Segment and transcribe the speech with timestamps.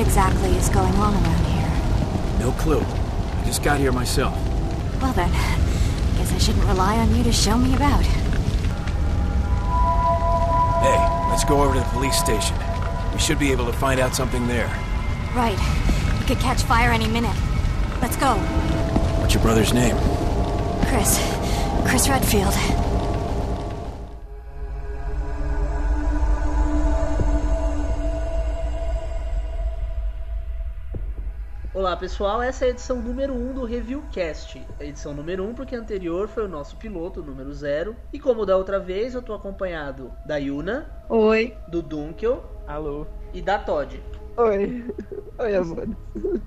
[0.00, 2.40] exactly is going on around here?
[2.40, 2.80] No clue.
[2.80, 4.34] I just got here myself.
[5.00, 5.30] Well then,
[6.16, 8.04] guess I shouldn't rely on you to show me about.
[10.82, 12.56] Hey, let's go over to the police station.
[13.12, 14.68] We should be able to find out something there.
[15.34, 15.58] Right.
[16.18, 17.36] We could catch fire any minute.
[18.00, 18.34] Let's go.
[19.20, 19.96] What's your brother's name?
[20.88, 21.18] Chris.
[21.86, 22.89] Chris Redfield.
[31.80, 34.62] Olá pessoal, essa é a edição número 1 do Reviewcast.
[34.78, 37.96] A edição número 1 porque a anterior foi o nosso piloto, número 0.
[38.12, 41.56] E como da outra vez, eu tô acompanhado da Yuna, Oi.
[41.66, 43.06] do Dunkel Alô?
[43.32, 43.98] e da Todd.
[44.36, 44.84] Oi.
[45.40, 45.88] Oi, amor.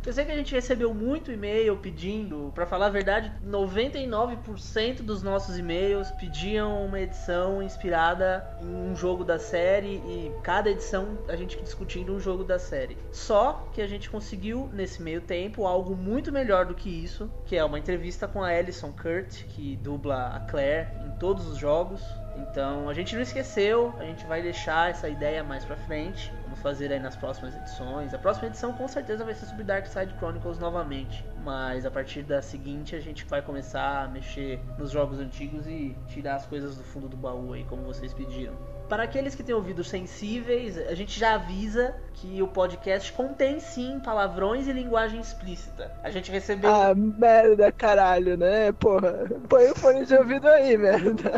[0.05, 5.23] Eu sei que a gente recebeu muito e-mail pedindo, pra falar a verdade, 99% dos
[5.23, 11.35] nossos e-mails pediam uma edição inspirada em um jogo da série e cada edição a
[11.35, 12.95] gente discutindo um jogo da série.
[13.11, 17.57] Só que a gente conseguiu nesse meio tempo algo muito melhor do que isso, que
[17.57, 21.99] é uma entrevista com a Alison Kurt, que dubla a Claire em todos os jogos.
[22.37, 26.31] Então a gente não esqueceu, a gente vai deixar essa ideia mais pra frente.
[26.63, 28.13] Fazer aí nas próximas edições.
[28.13, 31.25] A próxima edição com certeza vai ser sobre Dark Side Chronicles novamente.
[31.43, 35.93] Mas a partir da seguinte a gente vai começar a mexer nos jogos antigos e
[36.07, 38.55] tirar as coisas do fundo do baú aí, como vocês pediram.
[38.93, 43.99] Para aqueles que têm ouvidos sensíveis, a gente já avisa que o podcast contém sim
[43.99, 45.91] palavrões e linguagem explícita.
[46.03, 46.69] A gente recebeu.
[46.69, 48.71] Ah, merda, caralho, né?
[48.73, 49.25] Porra.
[49.49, 51.31] Põe o fone de ouvido aí, merda.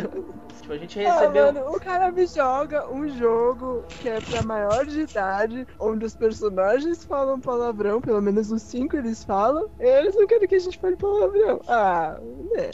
[0.59, 1.45] Tipo, a gente Ah, recebeu.
[1.45, 6.13] mano, o cara me joga um jogo que é pra maior de idade, onde os
[6.13, 10.59] personagens falam palavrão, pelo menos os cinco eles falam, e eles não querem que a
[10.59, 11.61] gente fale palavrão.
[11.69, 12.19] Ah,
[12.53, 12.71] né?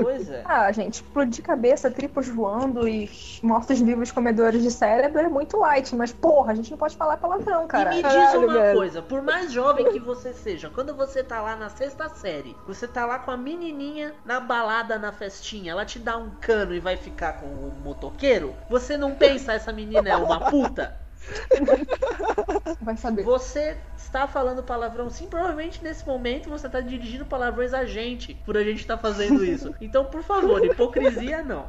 [0.00, 0.42] Pois é.
[0.48, 3.10] Ah, gente, explodir cabeça, tripos voando e
[3.42, 7.66] mortos-vivos comedores de cérebro é muito light, mas porra, a gente não pode falar palavrão,
[7.66, 7.92] cara.
[7.92, 8.78] E me diz Caralho, uma velho.
[8.78, 12.88] coisa, por mais jovem que você seja, quando você tá lá na sexta série, você
[12.88, 16.80] tá lá com a menininha na balada, na festinha, ela te dá um cano e
[16.80, 20.96] vai ficar com o motoqueiro, você não pensa essa menina é uma puta?
[22.80, 23.22] Vai saber.
[23.22, 28.56] Você está falando palavrão sim, provavelmente nesse momento você está dirigindo palavrões a gente, por
[28.56, 29.74] a gente estar fazendo isso.
[29.80, 31.66] Então, por favor, hipocrisia não.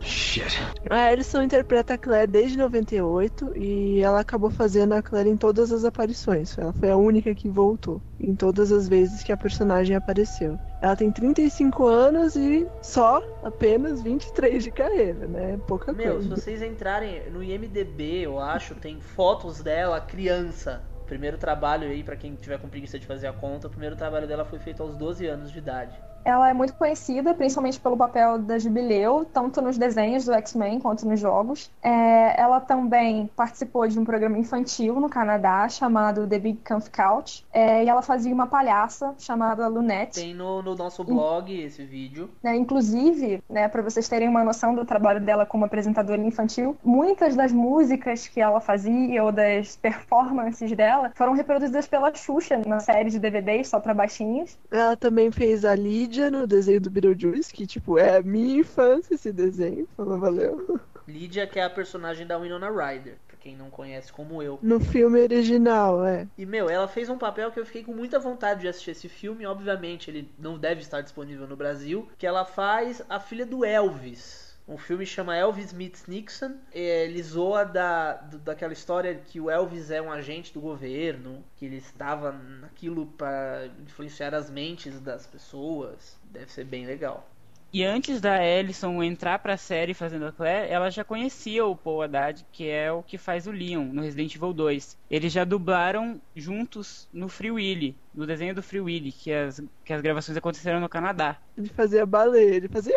[0.00, 0.58] Shit.
[0.88, 5.72] A Alison interpreta a Claire desde 98 e ela acabou fazendo a Claire em todas
[5.72, 6.56] as aparições.
[6.56, 10.58] Ela foi a única que voltou em todas as vezes que a personagem apareceu.
[10.80, 15.58] Ela tem 35 anos e só apenas 23 de carreira, né?
[15.66, 16.36] Pouca Meu, se coisa.
[16.36, 20.82] vocês entrarem no IMDB, eu acho, tem fotos dela criança.
[21.06, 24.28] Primeiro trabalho aí, pra quem tiver com preguiça de fazer a conta, o primeiro trabalho
[24.28, 25.98] dela foi feito aos 12 anos de idade.
[26.24, 31.06] Ela é muito conhecida, principalmente pelo papel da Jubileu, tanto nos desenhos do X-Men quanto
[31.06, 31.70] nos jogos.
[31.82, 37.46] É, ela também participou de um programa infantil no Canadá chamado The Big Camp Couch.
[37.52, 40.20] É, e ela fazia uma palhaça chamada Lunette.
[40.20, 42.30] Tem no, no nosso blog esse vídeo.
[42.42, 42.56] né?
[42.56, 47.52] Inclusive, né, para vocês terem uma noção do trabalho dela como apresentadora infantil, muitas das
[47.52, 53.18] músicas que ela fazia ou das performances dela foram reproduzidas pela Xuxa na série de
[53.18, 54.58] DVDs só para baixinhos.
[54.70, 55.74] Ela também fez a
[56.08, 59.86] Lídia no desenho do Beetlejuice, que tipo, é a minha infância esse desenho.
[59.94, 60.80] Fala, valeu.
[61.06, 64.58] Lydia, que é a personagem da Winona Ryder, pra quem não conhece como eu.
[64.62, 66.26] No filme original, é.
[66.38, 69.06] E, meu, ela fez um papel que eu fiquei com muita vontade de assistir esse
[69.06, 69.44] filme.
[69.44, 72.08] Obviamente, ele não deve estar disponível no Brasil.
[72.16, 74.47] Que ela faz a filha do Elvis.
[74.68, 76.56] Um filme chama Elvis Meets Nixon.
[76.72, 81.42] É, Ele zoa da, do- daquela história que o Elvis é um agente do governo,
[81.56, 86.18] que ele estava naquilo para influenciar as mentes das pessoas.
[86.30, 87.28] Deve ser bem legal.
[87.70, 92.00] E antes da Ellison entrar pra série fazendo a Claire, ela já conhecia o Paul
[92.02, 94.96] Haddad, que é o que faz o Leon no Resident Evil 2.
[95.10, 99.92] Eles já dublaram juntos no Free Willy, no desenho do Free Willy, que as, que
[99.92, 101.36] as gravações aconteceram no Canadá.
[101.58, 102.94] Ele fazia baleia, ele fazia.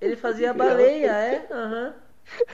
[0.00, 1.48] Ele fazia baleia, é?
[1.52, 1.94] Aham.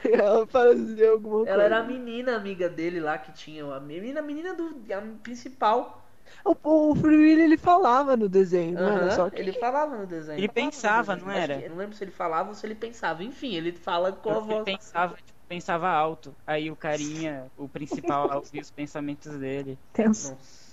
[0.05, 1.51] Ela fazia alguma coisa.
[1.51, 3.65] Ela era a menina amiga dele lá que tinha.
[3.75, 6.07] A menina, a menina do a principal.
[6.45, 9.43] O, o Free ele falava no desenho, não era só que.
[9.43, 10.45] Ele falava no desenho.
[10.45, 11.55] Ele pensava, não Acho era?
[11.55, 13.23] que- eu não lembro se ele falava ou se ele pensava.
[13.25, 14.65] Enfim, ele fala com a Ele voz.
[14.65, 16.37] pensava, tipo, pensava alto.
[16.47, 19.79] Aí o carinha, o principal, ouvia os pensamentos dele.
[19.93, 20.33] Tenso.
[20.33, 20.66] Nossa.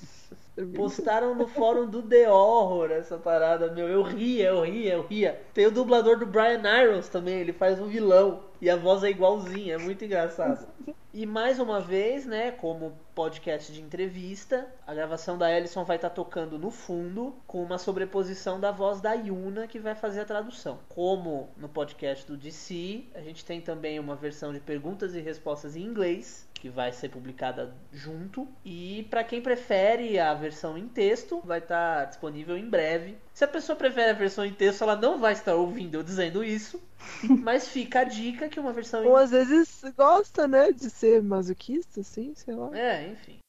[0.76, 3.88] Postaram no fórum do The Horror essa parada, meu.
[3.88, 5.42] Eu ria, eu ria, eu ria.
[5.54, 8.44] Tem o dublador do Brian Irons também, ele faz um vilão.
[8.62, 10.68] E a voz é igualzinha, é muito engraçado.
[11.14, 16.10] E mais uma vez, né, como podcast de entrevista, a gravação da Ellison vai estar
[16.10, 20.26] tá tocando no fundo, com uma sobreposição da voz da Yuna, que vai fazer a
[20.26, 20.80] tradução.
[20.90, 25.76] Como no podcast do DC, a gente tem também uma versão de perguntas e respostas
[25.76, 28.48] em inglês, que vai ser publicada junto.
[28.64, 33.18] E para quem prefere a versão em texto, vai estar tá disponível em breve.
[33.34, 36.42] Se a pessoa prefere a versão em texto, ela não vai estar ouvindo eu dizendo
[36.42, 36.82] isso.
[37.44, 39.06] Mas fica a dica que uma versão.
[39.06, 42.70] Ou às vezes gosta, né, de ser masoquista, assim, sei lá.
[42.74, 43.40] É, enfim.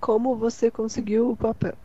[0.00, 1.76] Como você conseguiu o papel?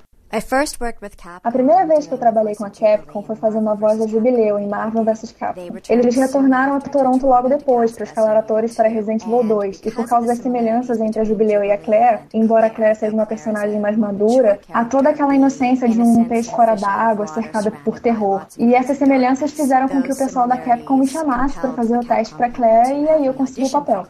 [1.44, 4.60] A primeira vez que eu trabalhei com a Capcom foi fazendo a voz da Jubileu
[4.60, 5.78] em Marvel vs Capcom.
[5.90, 10.06] Eles retornaram a Toronto logo depois para escalar atores para Resident Evil 2, e por
[10.06, 13.80] causa das semelhanças entre a Jubileu e a Claire, embora a Claire seja uma personagem
[13.80, 18.46] mais madura, há toda aquela inocência de um peixe fora d'água cercado por terror.
[18.58, 22.06] E essas semelhanças fizeram com que o pessoal da Capcom me chamasse para fazer o
[22.06, 24.06] teste para Claire e aí eu consegui o papel.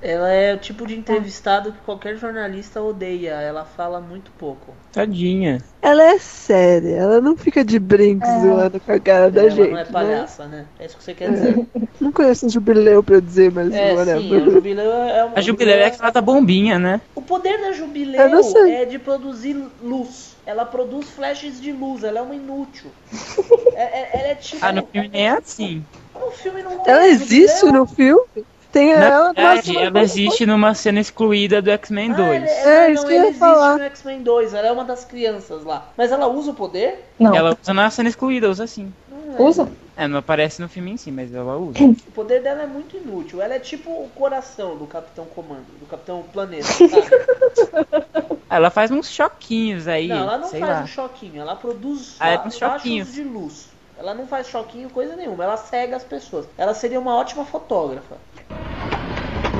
[0.00, 3.32] Ela é o tipo de entrevistado que qualquer jornalista odeia.
[3.32, 4.72] Ela fala muito pouco.
[4.92, 5.62] Tadinha.
[5.82, 8.40] Ela é séria, ela não fica de brinco é.
[8.40, 9.60] zoando com a cara da ela gente.
[9.60, 10.58] Ela não é palhaça, né?
[10.58, 10.66] né?
[10.78, 11.66] É isso que você quer dizer.
[12.00, 14.22] Não conheço um jubileu pra eu dizer, mas é, whatever.
[14.22, 15.38] Sim, a jubileu é uma.
[15.38, 17.00] A jubileu é aquela da bombinha, né?
[17.12, 18.20] O poder da jubileu
[18.68, 20.36] é de produzir luz.
[20.46, 22.90] Ela produz flashes de luz, ela é uma inútil.
[23.74, 24.64] é, é, ela é tipo.
[24.64, 25.84] Ah, no filme nem é assim.
[26.14, 26.92] No filme não tem.
[26.92, 28.46] Ela existe no filme?
[28.78, 32.20] Tem Na ela, verdade, ela existe numa cena excluída do X-Men 2.
[32.20, 33.76] Ah, ela, ela, é, isso não, que eu ia falar.
[33.76, 35.88] no X-Men 2, ela é uma das crianças lá.
[35.96, 37.04] Mas ela usa o poder?
[37.18, 37.34] Não.
[37.34, 38.92] Ela usa na cena excluída, usa sim.
[39.36, 39.42] É.
[39.42, 39.68] Usa?
[39.96, 41.76] É, não aparece no filme em si, mas ela usa.
[41.82, 43.42] O poder dela é muito inútil.
[43.42, 48.38] Ela é tipo o coração do Capitão Comando, do Capitão Planeta, sabe?
[48.48, 50.06] ela faz uns choquinhos aí.
[50.06, 50.82] Não, ela não faz lá.
[50.82, 53.12] um choquinho, ela produz ah, é uns choquinhos.
[53.12, 53.70] de luz.
[53.98, 56.46] Ela não faz choquinho coisa nenhuma, ela cega as pessoas.
[56.56, 58.16] Ela seria uma ótima fotógrafa.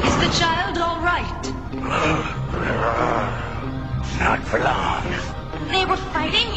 [0.06, 1.52] Is the child all right?
[4.18, 5.04] Not for long.
[5.70, 6.48] They were fighting,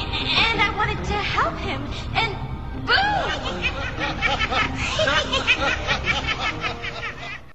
[0.47, 1.81] and I wanted to help him,
[2.15, 2.35] and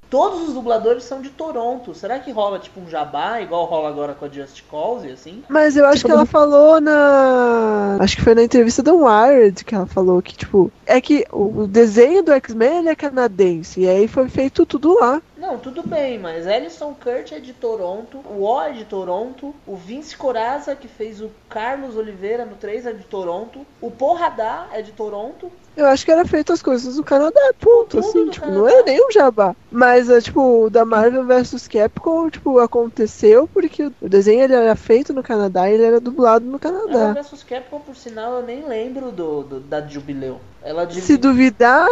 [0.08, 1.92] Todos os dubladores são de Toronto.
[1.92, 5.42] Será que rola tipo um jabá, igual rola agora com a Just Cause, assim?
[5.48, 7.96] Mas eu acho tipo, que ela falou na.
[7.98, 11.66] Acho que foi na entrevista do Wired que ela falou que, tipo, é que o
[11.66, 13.80] desenho do X-Men é canadense.
[13.80, 15.20] E aí foi feito tudo lá.
[15.46, 19.76] Não, tudo bem, mas Ellison Kurt é de Toronto, o O é de Toronto, o
[19.76, 24.82] Vince Coraza, que fez o Carlos Oliveira no 3 é de Toronto, o Porradá é
[24.82, 25.48] de Toronto.
[25.76, 28.60] Eu acho que era feito as coisas do Canadá, ponto, Tudo assim, tipo, Canadá.
[28.60, 29.54] não é nem um jabá.
[29.70, 34.75] Mas, é, tipo, o da Marvel vs Capcom, tipo, aconteceu porque o desenho ele era
[34.75, 37.06] feito no Canadá e ele era dublado no Canadá.
[37.06, 40.40] Marvel vs Capcom, por sinal, eu nem lembro do, do da Jubileu.
[40.66, 41.86] Ela Se duvidar,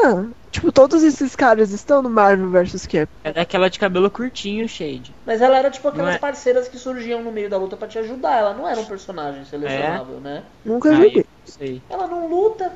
[0.51, 3.15] tipo, todos esses caras estão no Marvel vs Capcom.
[3.23, 5.15] É daquela de cabelo curtinho, Shade.
[5.25, 8.01] Mas ela era tipo aquelas é- parceiras que surgiam no meio da luta pra te
[8.01, 8.37] ajudar.
[8.37, 10.43] Ela não era um personagem selecionável, né?
[10.65, 11.25] Nunca joguei.
[11.47, 11.81] não sei.
[11.89, 12.73] Ela não luta,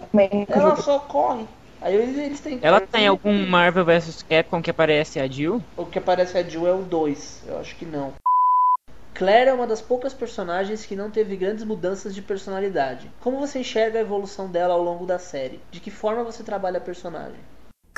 [0.48, 1.44] ela só corre.
[1.80, 5.60] Aí eles, eles têm Ela tem algum Marvel vs Capcom que aparece a Jill?
[5.76, 7.42] O que aparece a Jill é o 2.
[7.46, 8.12] Eu acho que não.
[9.18, 13.10] Claire é uma das poucas personagens que não teve grandes mudanças de personalidade.
[13.18, 15.60] Como você enxerga a evolução dela ao longo da série?
[15.72, 17.40] De que forma você trabalha a personagem?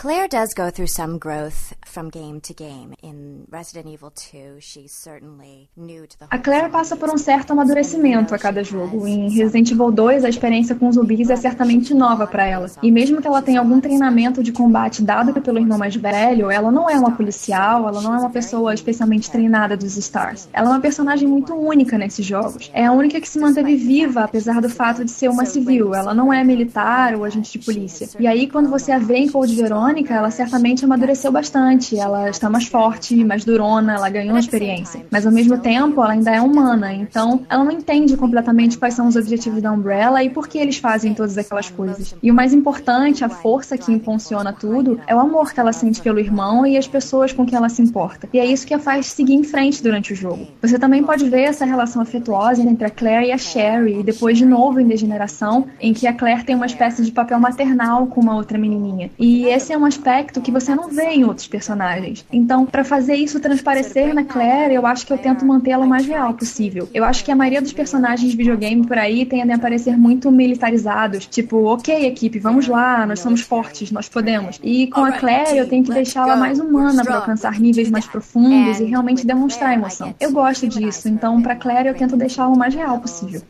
[0.01, 2.95] Claire does go through some growth from game to game.
[3.03, 7.53] In Resident Evil 2, she's certainly new to the A Claire passa por um certo
[7.53, 9.07] amadurecimento a cada jogo.
[9.07, 12.71] Em Resident Evil 2, a experiência com zumbis é certamente nova para ela.
[12.83, 16.73] E mesmo que ela tenha algum treinamento de combate dado pelo irmão mais velho, ela
[16.73, 20.49] não é uma policial, ela não é uma pessoa especialmente treinada dos Stars.
[20.55, 22.71] Ela é uma personagem muito única nesses jogos.
[22.73, 25.95] É a única que se manteve viva, apesar do fato de ser uma civil.
[25.95, 28.09] Ela não é militar ou agente de polícia.
[28.19, 29.55] E aí, quando você a vê em Code
[29.91, 31.99] Verônica, ela certamente amadureceu bastante.
[31.99, 35.05] Ela está mais forte, mais durona, ela ganhou experiência.
[35.11, 36.93] Mas ao mesmo tempo, ela ainda é humana.
[36.93, 40.77] Então, ela não entende completamente quais são os objetivos da Umbrella e por que eles
[40.77, 42.15] fazem todas aquelas coisas.
[42.23, 46.01] E o mais importante, a força que impulsiona tudo, é o amor que ela sente
[46.01, 48.29] pelo irmão e as pessoas com quem ela se importa.
[48.33, 50.47] E é isso que a faz seguir em frente durante o jogo.
[50.63, 54.39] Você também pode ver essa relação afetuosa entre a Claire e a Sherry, e depois
[54.39, 58.21] de novo em Degeneração, em que a Claire tem uma espécie de papel maternal com
[58.21, 59.11] uma outra menininha.
[59.19, 62.25] E esse é um aspecto que você não vê em outros personagens.
[62.33, 66.07] Então, para fazer isso transparecer na Claire, eu acho que eu tento mantê-la o mais
[66.07, 66.89] real possível.
[66.93, 70.31] Eu acho que a maioria dos personagens de videogame por aí tendem a parecer muito
[70.31, 74.61] militarizados, tipo, ok, equipe, vamos lá, nós somos fortes, nós podemos.
[74.63, 78.81] E com a Claire, eu tenho que deixá-la mais humana para alcançar níveis mais profundos
[78.81, 80.15] e realmente demonstrar emoção.
[80.21, 83.43] Eu gosto disso, então para Claire eu tento deixá-la o mais real possível.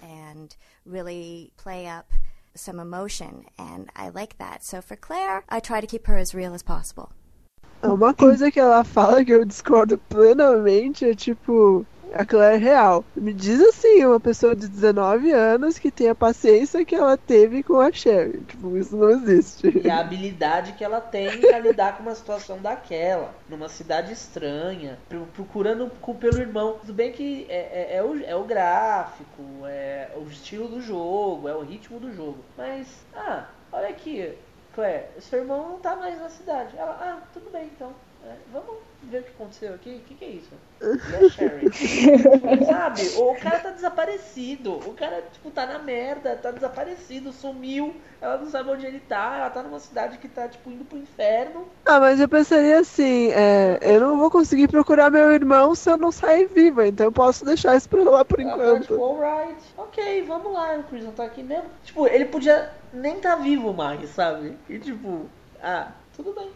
[2.55, 4.65] Some emotion, and I like that.
[4.65, 7.11] So for Claire, I try to keep her as real as possible.
[7.83, 11.87] Uma coisa que ela fala que eu discordo plenamente é tipo.
[12.15, 13.05] A Claire real.
[13.15, 17.63] Me diz assim, uma pessoa de 19 anos que tem a paciência que ela teve
[17.63, 18.41] com a Sherry.
[18.43, 19.81] Tipo, isso não existe.
[19.85, 24.99] E a habilidade que ela tem pra lidar com uma situação daquela, numa cidade estranha,
[25.09, 26.79] pro- procurando cu- pelo irmão.
[26.81, 31.49] Tudo bem que é, é- é o, é o gráfico, é o estilo do jogo,
[31.49, 32.39] é o ritmo do jogo.
[32.57, 34.33] Mas, ah, olha aqui,
[34.75, 36.77] Claire, seu irmão não tá mais na cidade.
[36.77, 37.93] Ela, ah, tudo bem então.
[38.27, 39.91] É, vamos ver o que aconteceu aqui?
[39.97, 40.51] O que, que é isso?
[41.31, 41.71] Sherry?
[42.65, 43.03] Sabe?
[43.17, 44.75] O cara tá desaparecido.
[44.75, 47.95] O cara, tipo, tá na merda, tá desaparecido, sumiu.
[48.21, 49.37] Ela não sabe onde ele tá.
[49.37, 51.67] Ela tá numa cidade que tá, tipo, indo pro inferno.
[51.85, 55.97] Ah, mas eu pensaria assim, é, eu não vou conseguir procurar meu irmão se eu
[55.97, 59.03] não sair viva, então eu posso deixar isso pra lá por Ela tá, tipo, enquanto.
[59.05, 59.61] alright.
[59.77, 60.77] Ok, vamos lá.
[60.77, 61.65] O Chris não tá aqui mesmo.
[61.85, 64.57] Tipo, ele podia nem tá vivo mais, sabe?
[64.69, 65.27] E, tipo,
[65.63, 66.51] ah, tudo bem.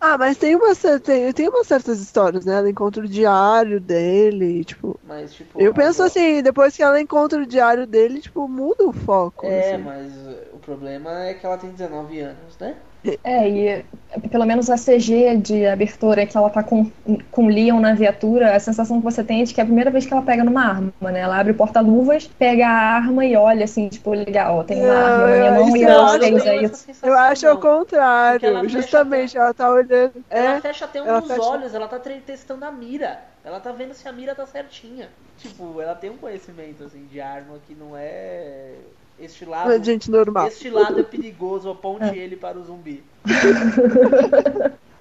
[0.00, 2.56] Ah, mas tem, uma, tem, tem umas certas histórias, né?
[2.56, 4.98] Ela encontra o diário dele, tipo.
[5.02, 5.60] Mas, tipo.
[5.60, 9.46] Eu penso assim, depois que ela encontra o diário dele, tipo, muda o foco.
[9.46, 9.82] É, assim.
[9.82, 10.12] mas
[10.52, 12.76] o problema é que ela tem 19 anos, né?
[13.22, 13.84] É, e
[14.30, 16.90] pelo menos a CG de abertura que ela tá com,
[17.30, 19.66] com o Leon na viatura, a sensação que você tem é de que é a
[19.66, 21.20] primeira vez que ela pega numa arma, né?
[21.20, 25.06] Ela abre o porta-luvas, pega a arma e olha assim, tipo, legal, tem uma Não,
[25.06, 27.60] arma na minha é, mão isso e eu ela acho- sensação, Eu acho ao ela
[27.60, 30.12] contrário, fecha justamente, ela tá olhando.
[30.30, 33.22] Ela É, fecha até um ela dos fecha- olhos, ela tá testando a mira.
[33.44, 35.08] Ela tá vendo se a mira tá certinha.
[35.36, 38.76] Tipo, ela tem um conhecimento assim de arma que não é
[39.18, 39.72] este lado.
[39.72, 40.46] é gente normal.
[40.48, 43.02] Este lado é perigoso, aponte ele para o zumbi.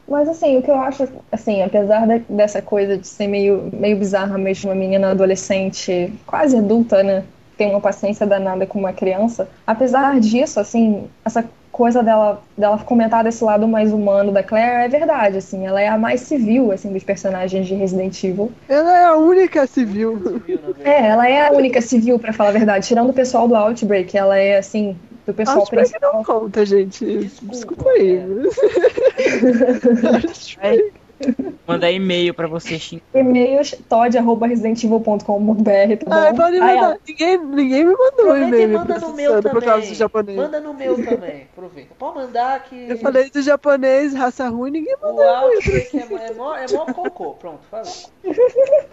[0.07, 3.97] Mas assim, o que eu acho, assim, apesar de- dessa coisa de ser meio, meio
[3.97, 7.23] bizarra mesmo, uma menina adolescente, quase adulta, né?
[7.57, 9.47] Tem uma paciência danada com uma criança.
[9.65, 14.87] Apesar disso, assim, essa coisa dela, dela comentar desse lado mais humano da Claire é
[14.87, 15.65] verdade, assim.
[15.65, 18.51] Ela é a mais civil, assim, dos personagens de Resident Evil.
[18.69, 20.41] Ela é a única civil.
[20.83, 22.87] É, ela é a única civil, pra falar a verdade.
[22.87, 26.23] Tirando o pessoal do Outbreak, ela é, assim, do pessoal Acho que não principal.
[26.23, 27.05] conta, gente.
[27.05, 28.21] Desculpa, Desculpa aí.
[31.65, 33.03] Mandar e-mail pra você xingar.
[33.13, 36.13] E-mails todd.residentevil.com.br, tá bom?
[36.13, 36.97] Ah, pode mandar.
[37.07, 39.95] Ninguém, ninguém me mandou um e-mail me manda no meu processando por causa do também.
[39.95, 40.37] japonês.
[40.37, 41.43] Manda no meu também.
[41.53, 41.95] Aproveita.
[41.97, 42.75] Pode mandar que.
[42.89, 45.23] Eu falei do japonês, raça ruim, ninguém O mandou.
[45.27, 47.33] Outbreak é, mó- é, mó, é mó cocô.
[47.35, 47.91] Pronto, falei.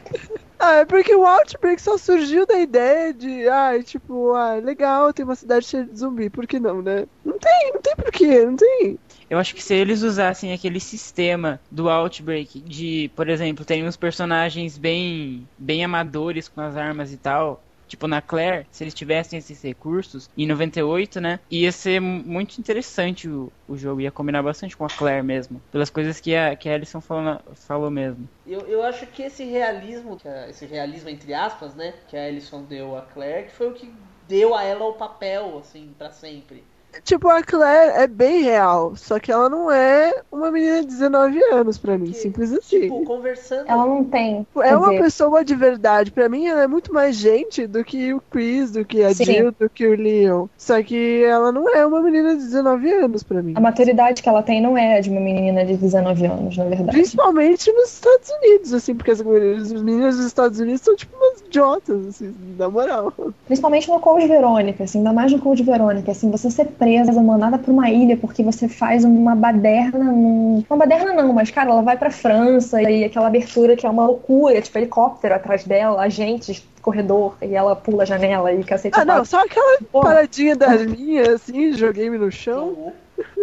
[0.63, 5.25] Ah, é porque o Outbreak só surgiu da ideia de, ah, tipo, ah, legal, tem
[5.25, 7.07] uma cidade cheia de zumbi, por que não, né?
[7.25, 8.99] Não tem, não tem porquê, não tem.
[9.31, 13.97] Eu acho que se eles usassem aquele sistema do Outbreak de, por exemplo, tem uns
[13.97, 19.39] personagens bem, bem amadores com as armas e tal, tipo na Claire, se eles tivessem
[19.39, 24.43] esses recursos, em 98, né, ia ser mu- muito interessante o, o jogo, ia combinar
[24.43, 28.29] bastante com a Claire mesmo, pelas coisas que a, que a Alison falou, falou mesmo.
[28.45, 30.17] Eu, eu acho que esse realismo,
[30.49, 33.95] esse realismo entre aspas, né, que a Alison deu a Claire, que foi o que
[34.27, 36.70] deu a ela o papel, assim, pra sempre.
[37.05, 41.43] Tipo, a Claire é bem real, só que ela não é uma menina de 19
[41.53, 42.83] anos pra mim, Que, simples assim.
[42.83, 43.69] Tipo, conversando.
[43.69, 44.47] Ela não tem.
[44.59, 46.11] É quer uma dizer, pessoa de verdade.
[46.11, 49.25] Pra mim, ela é muito mais gente do que o Chris, do que a Sim.
[49.25, 50.47] Jill, do que o Leon.
[50.57, 53.55] Só que ela não é uma menina de 19 anos pra mim.
[53.57, 56.91] A maturidade que ela tem não é de uma menina de 19 anos, na verdade.
[56.91, 61.17] Principalmente nos Estados Unidos, assim, porque as meninas, as meninas dos Estados Unidos são tipo
[61.17, 63.13] umas idiotas, assim, na moral.
[63.45, 67.59] Principalmente no Code Verônica, assim, ainda mais no Code Verônica, assim, você ser presa, mandada
[67.59, 70.65] pra uma ilha porque você faz uma baderna num...
[70.71, 74.07] Uma baderna não, mas, cara, ela vai pra França e aquela abertura que é uma
[74.07, 79.05] loucura, tipo, helicóptero atrás dela, agentes, corredor, e ela pula a janela e cacete Ah,
[79.05, 80.09] não, só aquela Porra.
[80.09, 82.69] paradinha da linha, assim, joguei-me no chão.
[82.71, 82.93] Jogou.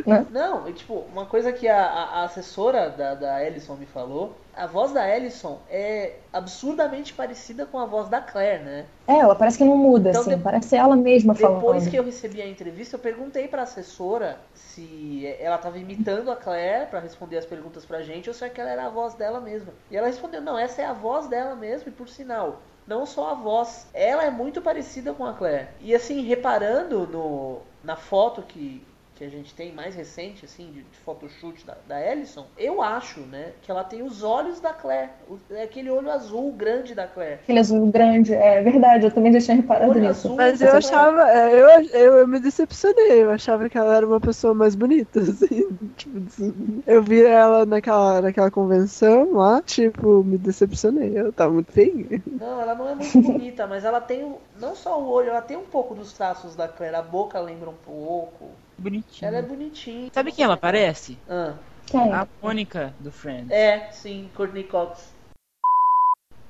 [0.07, 0.25] Né?
[0.31, 4.33] Não, e, tipo, uma coisa que a, a- a assessora da, da Ellison me falou,
[4.57, 8.85] a voz da Ellison é absurdamente parecida com a voz da Claire, né?
[9.07, 11.61] É, ela parece que não muda, Então, assim, de- parece ela mesma falando.
[11.61, 16.35] Depois que eu recebi a entrevista, eu perguntei pra assessora se ela tava imitando a
[16.35, 19.73] Claire pra responder as perguntas pra gente ou se aquela era a voz dela mesma.
[19.89, 23.31] E ela respondeu: "Não, essa é a voz dela mesmo", e por sinal, não só
[23.31, 25.69] a voz, ela é muito parecida com a Claire.
[25.79, 28.87] E assim, reparando no na foto que
[29.17, 33.21] que a gente tem mais recente, assim, de, de photoshoot da, da Ellison, eu acho,
[33.21, 35.09] né, que ela tem os olhos da Claire.
[35.27, 37.39] O, é aquele olho azul grande da Claire.
[37.43, 40.27] Aquele azul grande, é verdade, eu também já tinha reparado Olho nisso.
[40.27, 40.35] azul.
[40.35, 44.19] Mas eu achava, é, eu, eu, eu me decepcionei, eu achava que ela era uma
[44.21, 50.37] pessoa mais bonita, assim, tipo, assim, eu vi ela naquela, naquela convenção lá, tipo, me
[50.37, 52.21] decepcionei, ela tava muito feia.
[52.27, 55.57] Não, ela não é muito bonita, mas ela tem não só o olho, ela tem
[55.57, 56.95] um pouco dos traços da Claire.
[56.95, 58.49] A boca lembra um pouco.
[58.79, 59.27] Bonitinho.
[59.27, 60.09] Ela é bonitinha.
[60.13, 61.17] Sabe quem ela parece?
[61.29, 61.53] Ah,
[61.85, 62.11] Quem?
[62.11, 63.49] A Mônica do Friends.
[63.51, 65.15] é, sim, Courtney Cox.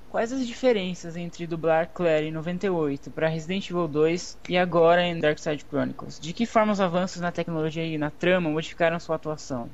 [0.09, 5.19] Quais as diferenças entre dublar Claire em 98 para Resident Evil 2 e agora em
[5.19, 6.19] Dark Side Chronicles?
[6.19, 9.69] De que forma os avanços na tecnologia e na trama modificaram sua atuação?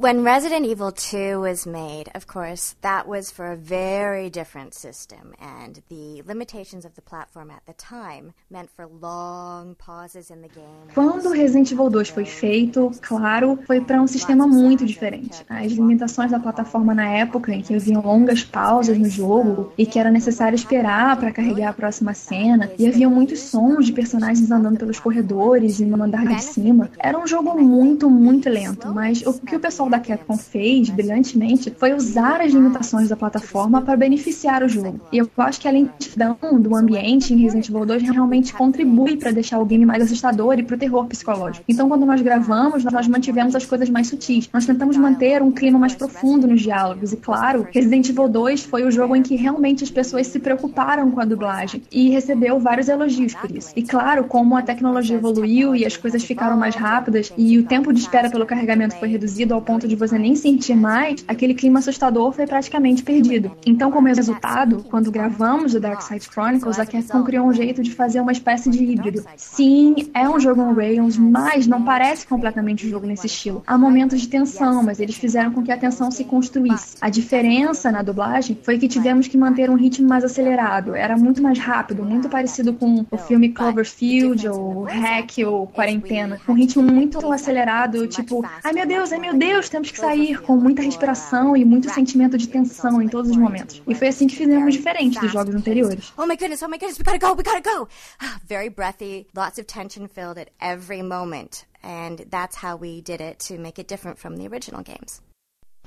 [0.00, 5.34] When Resident Evil 2 was made, of course, that was for a very different system,
[5.40, 10.46] and the limitations of the platform at the time meant for long pauses in the
[10.46, 10.94] game.
[10.94, 15.44] Quando Resident Evil 2 foi feito, claro, foi para um sistema muito diferente.
[15.48, 19.98] As limitações da plataforma na época, em que haviam longas pausas no jogo e que
[19.98, 24.78] era necessário esperar para carregar a próxima cena, e haviam muitos sons de personagens andando
[24.78, 28.94] pelos corredores e no andar de cima, era um jogo muito, muito lento.
[28.94, 33.82] Mas o que o pessoal da Capcom fez brilhantemente foi usar as limitações da plataforma
[33.82, 35.00] para beneficiar o jogo.
[35.12, 39.30] E eu acho que a lentidão do ambiente em Resident Evil 2 realmente contribui para
[39.30, 41.64] deixar o game mais assustador e pro terror psicológico.
[41.68, 44.48] Então, quando nós gravamos, nós mantivemos as coisas mais sutis.
[44.52, 47.12] Nós tentamos manter um clima mais profundo nos diálogos.
[47.12, 51.10] E claro, Resident Evil 2 foi o jogo em que realmente as pessoas se preocuparam
[51.10, 53.72] com a dublagem e recebeu vários elogios por isso.
[53.76, 57.92] E claro, como a tecnologia evoluiu e as coisas ficaram mais rápidas e o tempo
[57.92, 61.78] de espera pelo carregamento foi reduzido ao ponto de você nem sentir mais, aquele clima
[61.78, 63.52] assustador foi praticamente perdido.
[63.66, 67.92] Então, como resultado, quando gravamos o Dark Side Chronicles, a Capcom criou um jeito de
[67.92, 69.22] fazer uma espécie de híbrido.
[69.36, 73.62] Sim, é um jogo on rails, mas não parece completamente um jogo nesse estilo.
[73.66, 76.96] Há momentos de tensão, mas eles fizeram com que a tensão se construísse.
[77.00, 80.94] A diferença na dublagem foi que tivemos que manter um ritmo mais acelerado.
[80.94, 86.40] Era muito mais rápido, muito parecido com o filme Cloverfield, ou Hack, ou Quarentena.
[86.48, 90.56] Um ritmo muito acelerado, tipo, ai meu Deus, ai meu Deus, temos que sair, com
[90.58, 93.82] muita respiração e muito sentimento de tensão em todos os momentos.
[93.86, 96.12] E foi assim que fizemos diferente dos jogos anteriores.
[96.18, 97.88] Oh my goodness, oh my goodness, we gotta go, we gotta go!
[98.20, 101.64] Ah, Very breathy, lots of tension filled at every moment.
[101.82, 105.22] And that's how we did it to make it different from the original games.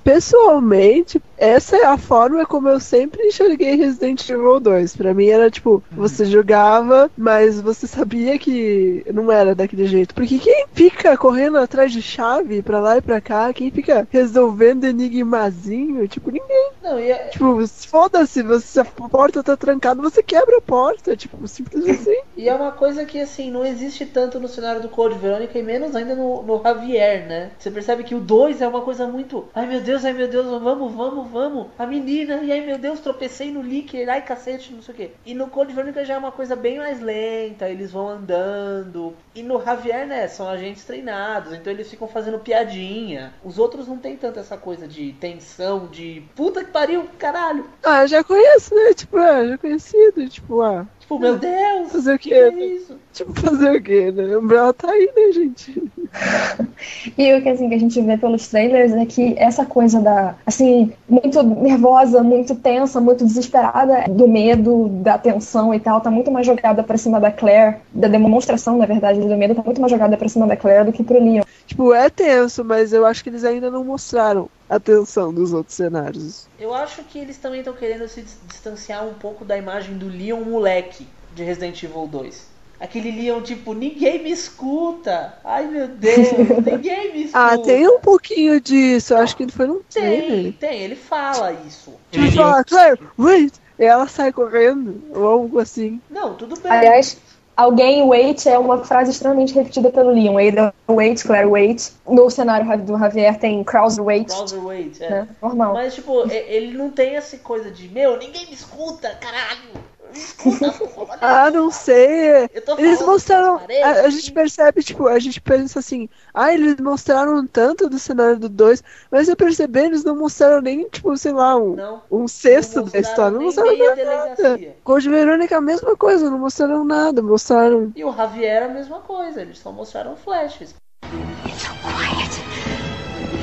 [0.04, 4.96] Pessoalmente, essa é a forma como eu sempre enxerguei Resident Evil 2.
[4.96, 10.14] Pra mim era tipo, você jogava, mas você sabia que não era daquele jeito.
[10.14, 14.84] Porque quem fica correndo atrás de chave pra lá e pra cá, quem fica resolvendo
[14.84, 16.70] enigmazinho, tipo, ninguém.
[16.82, 21.16] Não, e é, Tipo, foda-se, se a porta tá trancada, você quebra a porta.
[21.16, 22.18] Tipo, simples assim.
[22.36, 25.62] e é uma coisa que, assim, não existe tanto no cenário do Code Verônica e
[25.62, 27.50] menos ainda no, no Javier, né?
[27.58, 29.48] Você percebe que o 2 é uma coisa muito.
[29.54, 31.66] Ai meu Deus, ai meu Deus, vamos, vamos, vamos.
[31.78, 35.10] A menina, e ai meu Deus, tropecei no líquido, ai cacete, não sei o quê.
[35.24, 39.14] E no Code Verônica já é uma coisa bem mais lenta, eles vão andando.
[39.34, 43.34] E no Javier, né, são agentes treinados, então eles ficam fazendo piadinha.
[43.44, 47.68] Os outros não tem tanto essa coisa de tensão, de puta que pariu, caralho.
[47.82, 48.94] Ah, já conheço, né?
[48.94, 50.28] Tipo, ah, já conhecido.
[50.28, 52.34] Tipo, ah, Tipo, meu Deus, fazer o que quê?
[52.34, 52.96] é isso?
[53.12, 54.34] Tipo, fazer o quê, né?
[54.34, 55.82] A Umbrella tá aí, né, gente?
[57.16, 60.34] E o que assim que a gente vê pelos trailers é que essa coisa da
[60.44, 66.30] assim muito nervosa, muito tensa, muito desesperada, do medo, da tensão e tal, tá muito
[66.30, 69.90] mais jogada pra cima da Claire, da demonstração, na verdade, do medo tá muito mais
[69.90, 71.42] jogada pra cima da Claire do que pro Leon.
[71.66, 75.76] Tipo, é tenso, mas eu acho que eles ainda não mostraram a tensão dos outros
[75.76, 76.48] cenários.
[76.58, 80.08] Eu acho que eles também estão querendo se dis- distanciar um pouco da imagem do
[80.08, 81.01] Leon moleque
[81.34, 82.52] de Resident Evil 2.
[82.80, 85.34] Aquele Leon, tipo, ninguém me escuta.
[85.44, 86.32] Ai meu Deus,
[86.66, 87.38] ninguém me escuta.
[87.38, 89.14] Ah, tem um pouquinho disso.
[89.14, 90.52] Eu acho que foi num Tem, trailer.
[90.54, 91.92] tem, ele fala isso.
[92.10, 93.54] Tipo, Ele- fala, Claire, wait!
[93.78, 96.00] E ela sai correndo, ou algo assim.
[96.10, 96.70] Não, tudo bem.
[96.72, 97.16] Aliás,
[97.56, 100.36] alguém wait é uma frase extremamente repetida pelo Leon.
[100.38, 101.92] Ada wait, Claire wait.
[102.08, 105.08] No cenário do Javier tem Krauser wait, Browserweight, é.
[105.10, 105.28] né?
[105.40, 105.72] Normal.
[105.74, 109.91] Mas, tipo, ele não tem essa coisa de, meu, ninguém me escuta, caralho.
[111.20, 112.48] Ah, não sei.
[112.78, 113.58] Eles mostraram.
[113.58, 113.84] paredes.
[113.84, 118.38] A, a gente percebe, tipo, a gente pensa assim, ah, eles mostraram tanto do cenário
[118.38, 122.02] do 2, mas eu percebi, eles não mostraram nem, tipo, sei lá, um, Não.
[122.10, 123.30] um sexto Não da história.
[123.38, 124.60] Não mostraram nada.
[124.82, 127.22] Code Verônica, a mesma coisa, não mostraram nada.
[127.22, 127.92] Mostraram.
[127.94, 130.74] E o Javier a mesma coisa, eles só mostraram flashes.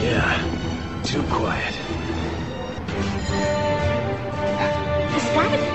[0.01, 0.39] Yeah,
[1.03, 1.75] too quiet.
[5.19, 5.68] Is that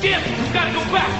[0.00, 1.10] Jim, you gotta go back.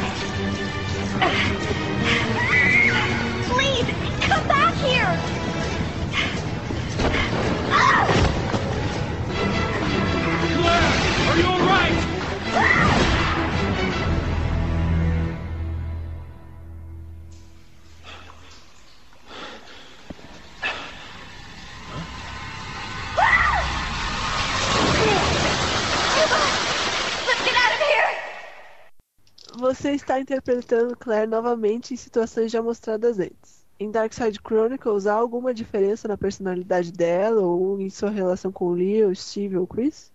[3.47, 3.85] Please,
[4.27, 5.21] come back here.
[7.71, 8.07] Ah!
[10.57, 11.93] Claire, are you all right?
[12.55, 12.90] Ah!
[29.71, 33.65] Você está interpretando Claire novamente em situações já mostradas antes.
[33.79, 39.15] Em Darkside Chronicles, há alguma diferença na personalidade dela ou em sua relação com Leo,
[39.15, 40.13] Steve ou Chris?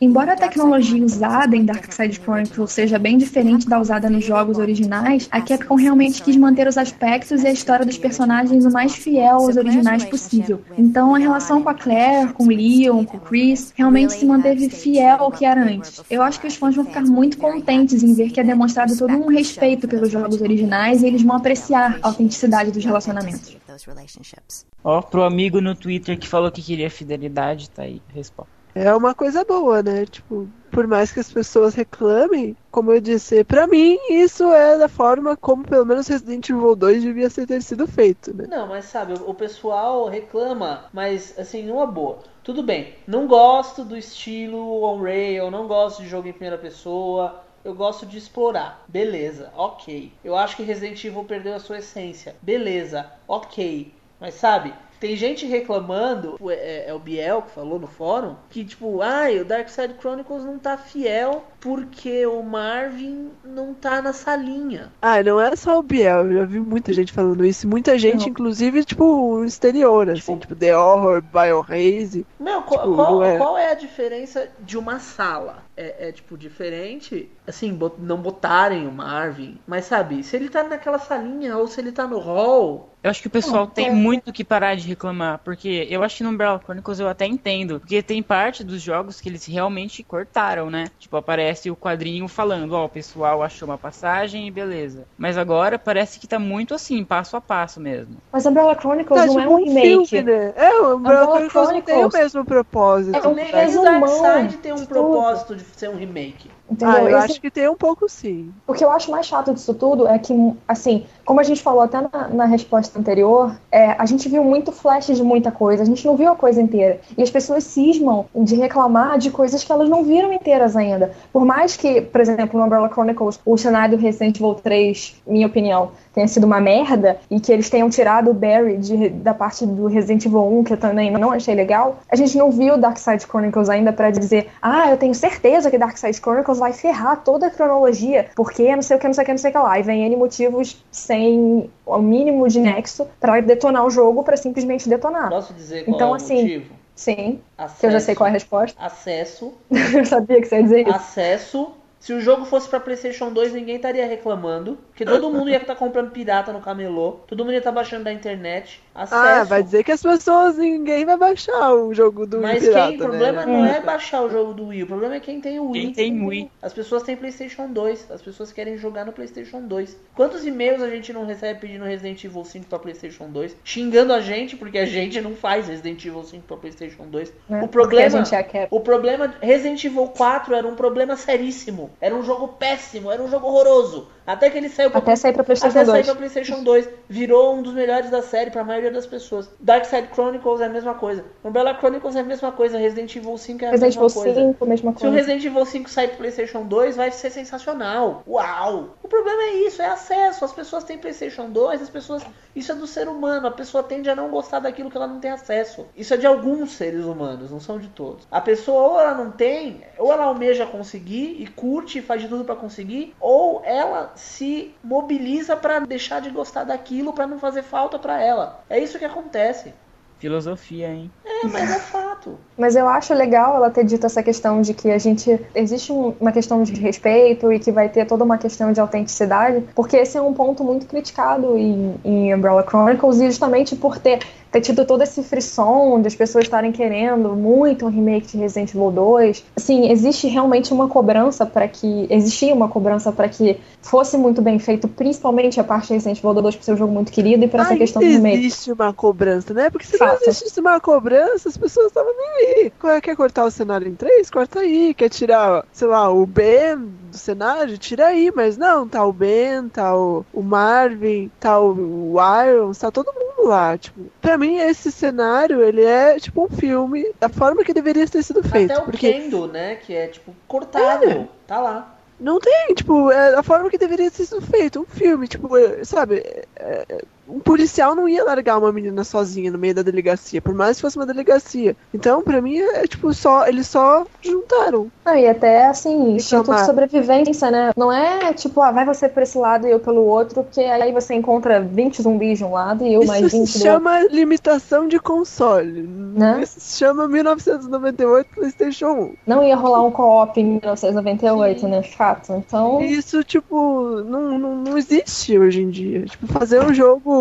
[0.00, 5.26] Embora a tecnologia usada em Darkside Chronicles seja bem diferente da usada nos jogos originais,
[5.32, 9.38] a Capcom realmente quis manter os aspectos e a história dos personagens o mais fiel
[9.38, 10.62] aos originais possível.
[10.76, 14.70] Então a relação com a Claire, com o Leon, com o Chris, realmente se manteve
[14.70, 16.00] fiel ao que era antes.
[16.08, 19.12] Eu acho que os fãs vão ficar muito contentes em ver que é demonstrado todo
[19.12, 23.57] um respeito pelos jogos originais e eles vão apreciar a autenticidade dos relacionamentos.
[23.78, 24.66] Those relationships.
[24.82, 28.58] Ó, pro amigo no Twitter que falou que queria fidelidade, tá aí, resposta.
[28.74, 30.04] É uma coisa boa, né?
[30.04, 34.88] Tipo, por mais que as pessoas reclamem, como eu disse, pra mim isso é da
[34.88, 38.46] forma como pelo menos Resident Evil 2 devia ser ter sido feito, né?
[38.48, 42.18] Não, mas sabe, o o pessoal reclama, mas assim, numa boa.
[42.44, 47.74] Tudo bem, não gosto do estilo on-rail, não gosto de jogo em primeira pessoa, eu
[47.74, 48.84] gosto de explorar.
[48.88, 50.12] Beleza, ok.
[50.24, 52.36] Eu acho que Resident Evil perdeu a sua essência.
[52.42, 53.94] Beleza, ok.
[54.20, 59.00] Mas sabe, tem gente reclamando, é, é o Biel que falou no fórum, que tipo,
[59.00, 64.92] ai, o Dark Side Chronicles não tá fiel porque o Marvin não tá na salinha.
[65.00, 67.68] Ah, não é só o Biel, eu já vi muita gente falando isso.
[67.68, 68.28] Muita gente, Não.
[68.28, 72.26] inclusive, tipo, exterior, assim, tipo, The Horror, Biohaze.
[72.40, 75.62] Meu, qual, Tipo, qual, não é- qual é a diferença de uma sala?
[75.80, 80.64] É, é, tipo, diferente, assim, bot- não botarem o Marvin, mas sabe, se ele tá
[80.64, 83.86] naquela salinha ou se ele tá no hall, Eu acho que o pessoal Não, tem
[83.86, 87.26] é- muito que parar de reclamar, porque eu acho que no Umbrella Chronicles eu até
[87.26, 90.84] entendo, porque tem parte dos jogos que eles realmente cortaram, né?
[90.98, 95.06] Tipo, aparece o quadrinho falando, ó, o pessoal achou uma passagem e beleza.
[95.16, 98.16] Mas agora parece que tá muito assim, passo a passo mesmo.
[98.32, 100.06] Mas Umbrella Chronicles Tá, não tipo é um remake.
[100.06, 100.52] filme, né?
[100.56, 102.22] É, o Umbrella Umbrella Chronicles não tem o Chronicles.
[102.22, 103.16] mesmo propósito.
[103.16, 104.86] É o resumão Darkseid tem um tudo.
[104.86, 106.57] propósito de ser um remake.
[106.70, 106.94] Entendeu?
[106.94, 108.52] Ah, eu Esse- acho que tem um pouco sim.
[108.66, 110.32] O que eu acho mais chato disso tudo é que,
[110.66, 114.70] assim, como a gente falou até na, na resposta anterior, é, a gente viu muito
[114.70, 117.00] flash de muita coisa, a gente não viu a coisa inteira.
[117.16, 121.12] E as pessoas cismam de reclamar de coisas que elas não viram inteiras ainda.
[121.32, 125.46] Por mais que, por exemplo, no Umbrella Chronicles, o cenário do Resident Evil 3, minha
[125.46, 129.64] opinião, tenha sido uma merda, e que eles tenham tirado o Barry de- da parte
[129.64, 133.24] do Resident Evil 1, que eu também não achei legal, a gente não viu Darkside
[133.24, 137.50] Chronicles ainda pra dizer, ah, eu tenho certeza que Darkside Chronicles vai ferrar toda a
[137.50, 139.78] cronologia, porque não sei o que, não sei o que, não sei o que lá.
[139.78, 144.88] E vem N motivos sem o mínimo de nexo pra detonar o jogo pra simplesmente
[144.88, 145.28] detonar.
[145.28, 146.74] Posso dizer qual Então, é o assim, motivo?
[146.94, 148.80] Sim, Acesso, que eu já sei qual é a resposta.
[148.82, 150.96] Acesso, eu sabia que você ia dizer isso.
[150.96, 151.72] acesso.
[152.00, 155.74] Se o jogo fosse pra PlayStation 2, ninguém estaria reclamando, porque todo mundo ia estar
[155.74, 158.80] comprando pirata no camelô, todo mundo ia estar baixando da internet.
[158.98, 159.14] Acesso.
[159.14, 162.96] Ah, vai dizer que as pessoas, ninguém vai baixar o jogo do Mas pirata, quem,
[162.96, 163.52] o problema né?
[163.52, 165.82] não é baixar o jogo do Wii, o problema é quem tem o Wii.
[165.82, 166.50] Quem tem Wii.
[166.60, 169.96] As pessoas têm PlayStation 2, as pessoas querem jogar no PlayStation 2.
[170.16, 173.56] Quantos e-mails a gente não recebe pedindo Resident Evil 5 pra PlayStation 2?
[173.64, 177.32] Xingando a gente porque a gente não faz Resident Evil 5 pra PlayStation 2.
[177.48, 177.62] né?
[177.62, 178.76] O Porque a problema, gente é a Capcom.
[178.76, 181.90] o problema Resident Evil 4 era um problema seríssimo.
[182.00, 184.08] Era um jogo péssimo, era um jogo horroroso.
[184.26, 186.06] Até que ele saiu pra Até sair pra PlayStation até sair 2.
[186.06, 186.88] pra PlayStation 2.
[187.08, 189.48] Virou um dos melhores da série pra maioria das pessoas.
[189.60, 191.24] Dark Side Chronicles é a mesma coisa.
[191.44, 192.78] Umbrella Chronicles é a mesma coisa.
[192.78, 194.40] Resident Evil 5 é a Resident mesma Evil coisa.
[194.52, 195.16] 5, mesma Se o coisa.
[195.16, 198.22] Resident Evil 5 sair pro PlayStation 2, vai ser sensacional.
[198.26, 198.96] Uau!
[199.02, 200.44] O problema é isso, é acesso.
[200.44, 202.22] As pessoas têm PlayStation 2, as pessoas.
[202.54, 203.46] Isso é do ser humano.
[203.46, 205.86] A pessoa tende a não gostar daquilo que ela não tem acesso.
[205.96, 208.26] Isso é de alguns seres humanos, não são de todos.
[208.30, 212.28] A pessoa ou ela não tem, ou ela almeja conseguir e curte e faz de
[212.28, 217.62] tudo pra conseguir, ou ela se mobiliza pra deixar de gostar daquilo pra não fazer
[217.62, 218.64] falta pra ela.
[218.68, 219.74] É isso que acontece.
[220.18, 221.10] Filosofia, hein?
[221.24, 222.38] É, mas é fato.
[222.58, 225.38] Mas eu acho legal ela ter dito essa questão de que a gente.
[225.54, 229.64] Existe um- uma questão de respeito e que vai ter toda uma questão de autenticidade,
[229.74, 234.18] porque esse é um ponto muito criticado em, em Umbrella Chronicles, e justamente por ter,
[234.50, 238.70] ter tido todo esse frisson de as pessoas estarem querendo muito um remake de Resident
[238.74, 239.44] Evil 2.
[239.56, 242.06] Assim, existe realmente uma cobrança para que.
[242.10, 246.34] Existia uma cobrança para que fosse muito bem feito, principalmente a parte de Resident Evil
[246.34, 248.38] 2 por ser um jogo muito querido e por essa questão do remake.
[248.38, 249.70] existe uma cobrança, né?
[249.70, 250.22] Porque se não Fato.
[250.22, 253.00] existisse uma cobrança, as pessoas estavam nem aí.
[253.00, 254.30] Quer- cortar o cenário em três?
[254.30, 254.94] Corta aí.
[254.94, 257.78] Quer tirar, sei lá, o Ben do cenário?
[257.78, 258.32] Tira aí.
[258.34, 263.12] Mas não, tá o Ben, tá o, o Marvin, tá o, o Irons, tá todo
[263.12, 263.76] mundo lá.
[263.76, 268.22] Tipo, pra mim, esse cenário, ele é tipo um filme da forma que deveria ter
[268.22, 268.72] sido feito.
[268.72, 269.76] Até o porque Kendo, né?
[269.76, 271.28] Que é tipo cortado.
[271.46, 271.94] Tá lá.
[272.20, 275.84] Não tem, tipo, é a forma que deveria ter sido feito, um filme, tipo, é,
[275.84, 276.16] sabe?
[276.16, 280.54] é, é, um policial não ia largar uma menina sozinha no meio da delegacia, por
[280.54, 281.76] mais que fosse uma delegacia.
[281.92, 284.90] Então, pra mim, é tipo, só eles só juntaram.
[285.04, 286.62] Não, e até assim, instinto Reclamar.
[286.62, 287.72] de sobrevivência, né?
[287.76, 290.92] Não é tipo, ah, vai você por esse lado e eu pelo outro, porque aí
[290.92, 293.72] você encontra 20 zumbis de um lado e eu mais Isso 20 se do outro.
[293.72, 295.82] chama limitação de console.
[295.82, 296.40] Né?
[296.42, 299.12] Isso se chama 1998 PlayStation 1.
[299.26, 301.82] Não ia rolar um co-op em 1998, né?
[301.82, 302.32] Fato.
[302.32, 306.04] Então, Isso, tipo, não, não, não existe hoje em dia.
[306.04, 307.17] Tipo, fazer um jogo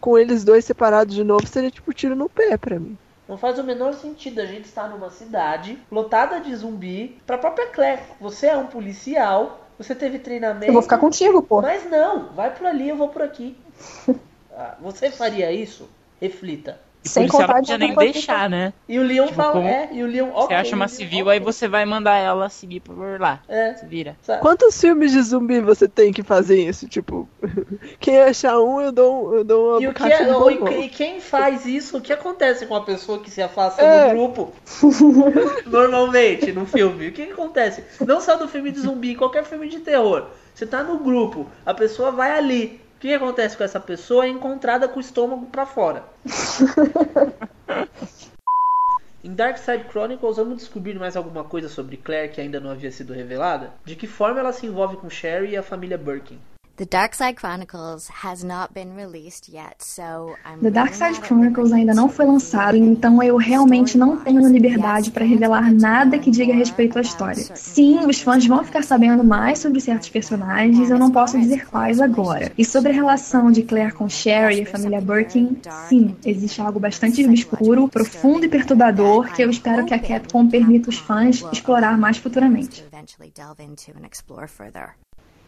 [0.00, 2.96] com eles dois separados de novo seria tipo tiro no pé pra mim.
[3.28, 7.66] Não faz o menor sentido a gente estar numa cidade lotada de zumbi pra própria
[7.66, 8.02] Claire.
[8.20, 10.66] Você é um policial, você teve treinamento.
[10.66, 11.60] eu vou ficar contigo, pô.
[11.60, 13.56] Mas não, vai por ali, eu vou por aqui.
[14.60, 15.88] Ah, você faria isso?
[16.20, 16.80] Reflita.
[17.04, 18.72] E Sem policial contar não de podia nem deixar, né?
[18.88, 21.20] E o Leon Tipo, fala, como é, e o Leon, Você ok, acha uma civil,
[21.26, 21.32] ok.
[21.32, 23.40] aí você vai mandar ela seguir por lá.
[23.48, 24.16] É, Se vira.
[24.20, 24.42] sabe?
[24.42, 26.88] Quantos filmes de zumbi você tem que fazer isso?
[26.88, 27.28] Tipo,
[28.00, 30.88] quem achar um, eu dou, eu dou uma E, o que é- ou- e e
[30.88, 34.08] quem faz isso, o que acontece com a pessoa que se afasta É.
[34.08, 34.52] do grupo?
[35.66, 37.08] Normalmente, no filme.
[37.08, 37.84] O que, que acontece?
[38.04, 40.26] Não só no filme de zumbi, qualquer filme de terror.
[40.54, 42.80] Você tá no grupo, a pessoa vai ali.
[42.98, 44.26] O que, acontece com essa pessoa?
[44.26, 46.02] É encontrada com o estômago pra fora.
[49.22, 52.90] Em Dark Side Chronicles, vamos descobrir mais alguma coisa sobre Claire que ainda não havia
[52.90, 53.72] sido revelada?
[53.84, 56.40] De que forma ela se envolve com Sherry e a família Birkin?
[56.78, 61.72] The Dark Side Chronicles has not been released yet, so I'm The Dark Side Chronicles
[61.72, 66.54] ainda não foi lançado, então eu realmente não tenho liberdade para revelar nada que diga
[66.54, 67.42] respeito à história.
[67.56, 72.00] Sim, os fãs vão ficar sabendo mais sobre certos personagens, eu não posso dizer quais
[72.00, 72.52] agora.
[72.56, 76.78] E sobre a relação de Claire com Sherry e a família Birkin, sim, existe algo
[76.78, 81.98] bastante obscuro, profundo e perturbador que eu espero que a Capcom permita os fãs explorar
[81.98, 82.84] mais futuramente.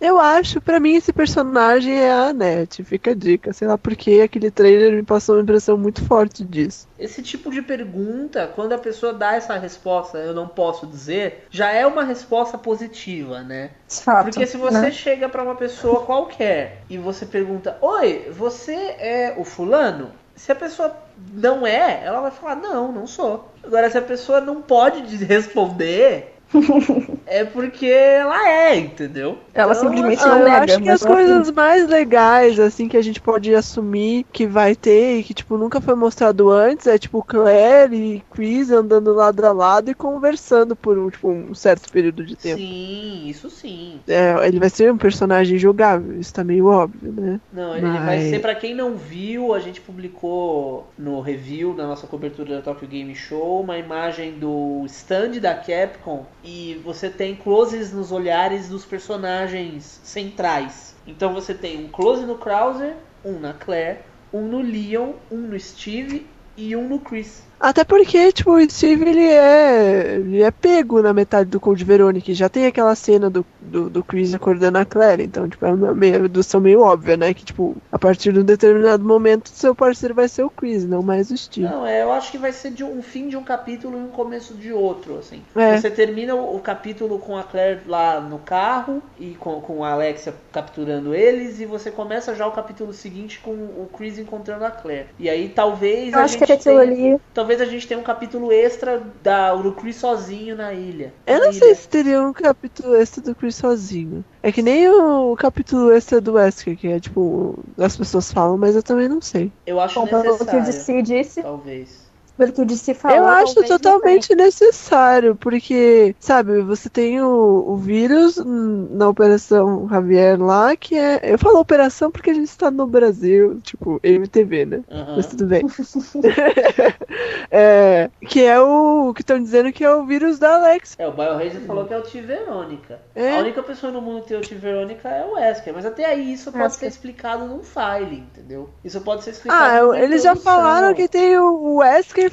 [0.00, 2.82] Eu acho, pra mim, esse personagem é a Annette.
[2.82, 3.52] Fica a dica.
[3.52, 6.88] Sei lá porque aquele trailer me passou uma impressão muito forte disso.
[6.98, 11.70] Esse tipo de pergunta, quando a pessoa dá essa resposta, eu não posso dizer, já
[11.70, 13.72] é uma resposta positiva, né?
[13.88, 14.90] Fato, Porque se você né?
[14.90, 20.12] chega pra uma pessoa qualquer e você pergunta: Oi, você é o fulano?
[20.34, 20.96] Se a pessoa
[21.34, 23.52] não é, ela vai falar: Não, não sou.
[23.62, 26.36] Agora, se a pessoa não pode de- responder,
[27.26, 29.38] é porque ela é, entendeu?
[29.54, 32.88] Ela Então, simplesmente Ah, não eu nega, acho que mas as coisas mais legais, assim,
[32.88, 36.86] que a gente pode assumir que vai ter e que, tipo, nunca foi mostrado antes
[36.86, 41.54] é, tipo, Claire e Chris andando lado a lado e conversando por um, tipo, um
[41.54, 42.58] certo período de tempo.
[42.58, 44.00] Sim, isso sim.
[44.08, 47.40] É, ele vai ser um personagem jogável, isso tá meio óbvio, né?
[47.52, 51.86] Não, ele vai Mas- ser pra quem não viu, a gente publicou no review, na
[51.86, 57.34] nossa cobertura da Tokyo Game Show, uma imagem do stand da Capcom e você tem
[57.36, 60.94] closes nos olhares dos personagens centrais.
[61.06, 64.00] Então você tem um close no Krauser, um na Claire,
[64.32, 66.26] um no Leon, um no Steve
[66.56, 67.42] e um no Chris.
[67.60, 72.32] Até porque, tipo, o Steve, ele é, ele é pego na metade do Code Veronic.
[72.32, 75.24] Já tem aquela cena do, do, do Chris acordando a Claire.
[75.24, 77.34] Então, tipo, é uma meio, redução meio óbvia, né?
[77.34, 81.02] Que, tipo, a partir de um determinado momento, seu parceiro vai ser o Chris, não
[81.02, 81.68] mais o Steve.
[81.68, 84.08] Não, é, eu acho que vai ser de um fim de um capítulo e um
[84.08, 85.42] começo de outro, assim.
[85.54, 85.76] É.
[85.76, 89.90] Você termina o, o capítulo com a Claire lá no carro e com, com a
[89.92, 94.70] Alexia capturando eles e você começa já o capítulo seguinte com o Chris encontrando a
[94.70, 95.08] Claire.
[95.18, 97.20] E aí talvez Eu a acho gente que aquilo tenha, ali.
[97.34, 101.14] talvez a gente tenha um capítulo extra da, do Chris sozinho na ilha.
[101.26, 101.58] Eu Na não ilha.
[101.58, 104.22] sei se teria um capítulo extra do Chris sozinho.
[104.42, 108.76] É que nem o capítulo extra do Wesker, que é, tipo, as pessoas falam, mas
[108.76, 109.50] eu também não sei.
[109.66, 110.64] Eu acho Bom, que o necessário.
[110.64, 112.09] DC disse, Talvez.
[112.40, 113.18] Pelo que o DC falou.
[113.18, 120.74] eu acho totalmente necessário, porque, sabe, você tem o, o vírus na Operação Javier lá,
[120.74, 121.20] que é.
[121.22, 124.80] Eu falo operação porque a gente está no Brasil, tipo, MTV, né?
[124.90, 125.16] Aham.
[125.16, 125.62] Mas tudo bem.
[127.52, 129.12] É, que é o.
[129.12, 130.94] que estão dizendo que é o vírus da Alex.
[130.98, 132.20] É, o Biohazard falou que é o T.
[132.20, 133.00] Verônica.
[133.12, 133.38] É.
[133.38, 134.54] A única pessoa no mundo que tem o T.
[134.54, 135.74] Verônica é o Wesker.
[135.74, 136.80] Mas até aí isso pode Wesker.
[136.80, 138.70] ser explicado num file, entendeu?
[138.84, 142.29] Isso pode ser explicado Ah, eles já falaram que tem o Wesker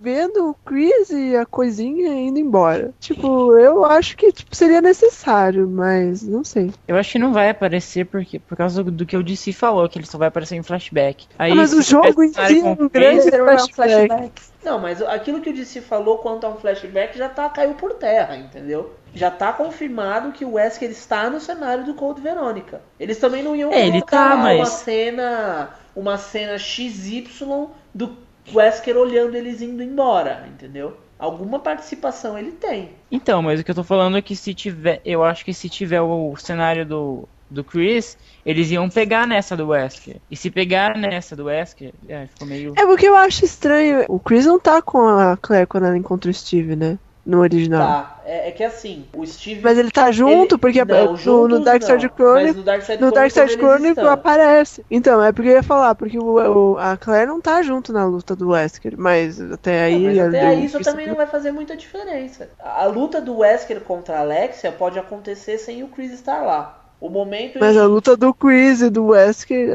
[0.00, 2.92] vendo o Chris e a coisinha indo embora.
[3.00, 6.72] Tipo, eu acho que tipo, seria necessário, mas não sei.
[6.86, 9.98] Eu acho que não vai aparecer porque, por causa do, que o DC falou, que
[9.98, 11.26] ele só vai aparecer em flashback.
[11.38, 13.74] Aí, Ah, mas o jogo em si é um grande um flashback.
[13.74, 14.32] flashback.
[14.64, 17.94] Não, mas aquilo que o DC falou quanto a um flashback já tá caiu por
[17.94, 18.94] terra, entendeu?
[19.14, 22.80] Já tá confirmado que o Wesker está no cenário do Code Verônica.
[22.98, 28.08] Eles também não iam É, ele colocar tá, uma mas- cena uma cena XY do
[28.52, 30.96] Wesker olhando eles indo embora, entendeu?
[31.18, 32.90] Alguma participação ele tem.
[33.10, 35.00] Então, mas o que eu tô falando é que se tiver.
[35.04, 39.68] Eu acho que se tiver o cenário do, do Chris, eles iam pegar nessa do
[39.68, 40.16] Wesker.
[40.30, 42.74] E se pegar nessa do Wesker, é, ficou meio.
[42.76, 44.04] É porque eu acho estranho.
[44.08, 46.98] O Chris não tá com a Claire quando ela encontra o Steve, né?
[47.26, 47.80] No original.
[47.80, 49.60] Tá, é, é que assim, o Steve.
[49.60, 52.52] Mas ele tá junto, Ele- porque não, no, juntos no Dark Side Chronicle.
[52.58, 54.86] no Dark Side No Dark Side Chronicle aparece.
[54.88, 58.04] Então, é porque eu ia falar, porque o, o- a Claire não tá junto na
[58.04, 59.94] luta do Wesker, mas até aí.
[59.98, 62.48] Não, mas até aí isso também não vai fazer muita diferença.
[62.60, 66.84] A a luta do Wesker contra a Alexia pode acontecer sem o Chris estar lá.
[67.00, 69.68] O momento Mas a luta do Chris e do Wesker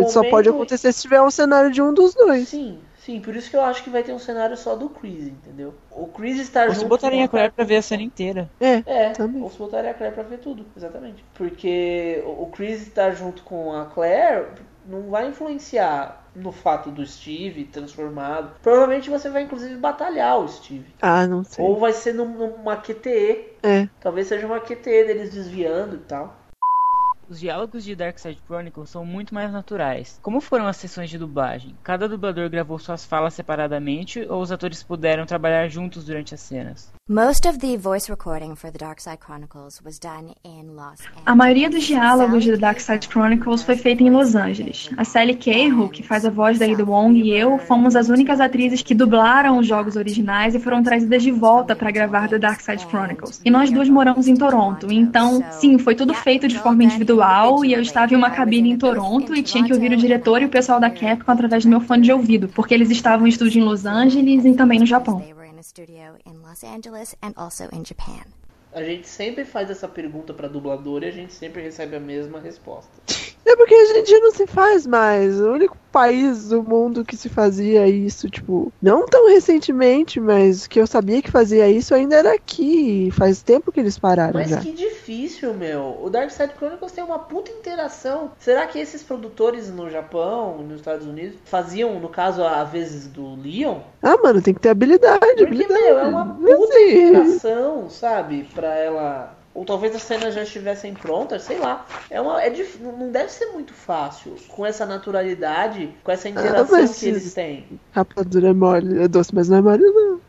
[0.00, 2.48] O só pode acontecer se tiver um cenário de um dos dois.
[2.48, 5.26] Sim, sim, por isso que eu acho que vai ter um cenário só do Chris,
[5.26, 5.74] entendeu?
[5.90, 6.80] O Chris estar Ou junto.
[6.80, 8.50] se botarem a Claire pra ver a cena inteira.
[8.60, 9.42] É, É, Também.
[9.42, 11.24] ou se botarem a Claire pra ver tudo, exatamente.
[11.34, 14.48] Porque o Chris estar junto com a Claire
[14.86, 18.52] não vai influenciar no fato do Steve transformado.
[18.62, 20.94] Provavelmente você vai inclusive batalhar o Steve.
[21.00, 21.64] Ah, não sei.
[21.64, 23.56] Ou vai ser num- numa QTE.
[23.62, 23.88] É.
[24.00, 26.36] Talvez seja uma QTE deles desviando e tal.
[27.28, 30.18] Os diálogos de Dark Side Chronicles são muito mais naturais.
[30.22, 31.78] Como foram as sessões de dublagem?
[31.82, 36.97] Cada dublador gravou suas falas separadamente ou os atores puderam trabalhar juntos durante as cenas?
[37.10, 41.22] Most of the voice recording for the Dark Side Chronicles was done in Los Angeles.
[41.24, 44.90] A maioria dos diálogos de The Dark Side Chronicles foi feita em Los Angeles.
[44.94, 48.42] A Sally Cahill, que faz a voz da Ada Wong, e eu fomos as únicas
[48.42, 52.60] atrizes que dublaram os jogos originais e foram trazidas de volta para gravar The Dark
[52.60, 53.40] Side Chronicles.
[53.42, 57.72] E nós duas moramos em Toronto, então, sim, foi tudo feito de forma individual e
[57.72, 60.50] eu estava em uma cabine em Toronto e tinha que ouvir o diretor e o
[60.50, 63.64] pessoal da Capcom através do meu fone de ouvido, porque eles estavam em estúdio em
[63.64, 65.37] Los Angeles e também no Japão.
[65.58, 68.24] In a studio in Los Angeles and also in Japan.
[68.72, 72.38] A gente sempre faz essa pergunta pra dublador e a gente sempre recebe a mesma
[72.38, 72.92] resposta.
[73.50, 75.40] É porque hoje em dia não se faz mais.
[75.40, 80.78] O único país do mundo que se fazia isso, tipo, não tão recentemente, mas que
[80.78, 83.10] eu sabia que fazia isso ainda era aqui.
[83.12, 84.58] Faz tempo que eles pararam Mas já.
[84.60, 85.98] que difícil, meu.
[86.02, 88.30] O Dark Side Chronicles tem uma puta interação.
[88.38, 93.34] Será que esses produtores no Japão, nos Estados Unidos, faziam, no caso, a vezes do
[93.42, 93.78] Leon?
[94.02, 95.80] Ah, mano, tem que ter habilidade, Porque, habilidade.
[95.82, 98.46] meu, é uma puta Assim, interação, sabe?
[98.54, 99.37] Pra ela.
[99.58, 101.84] Ou talvez as cenas já estivessem prontas, sei lá.
[102.08, 102.78] É uma, é dif...
[102.80, 104.36] Não deve ser muito fácil.
[104.46, 107.80] Com essa naturalidade, com essa interação Ah, que eles têm.
[107.90, 110.20] Rapadura é mole, é doce, mas não é mole, não.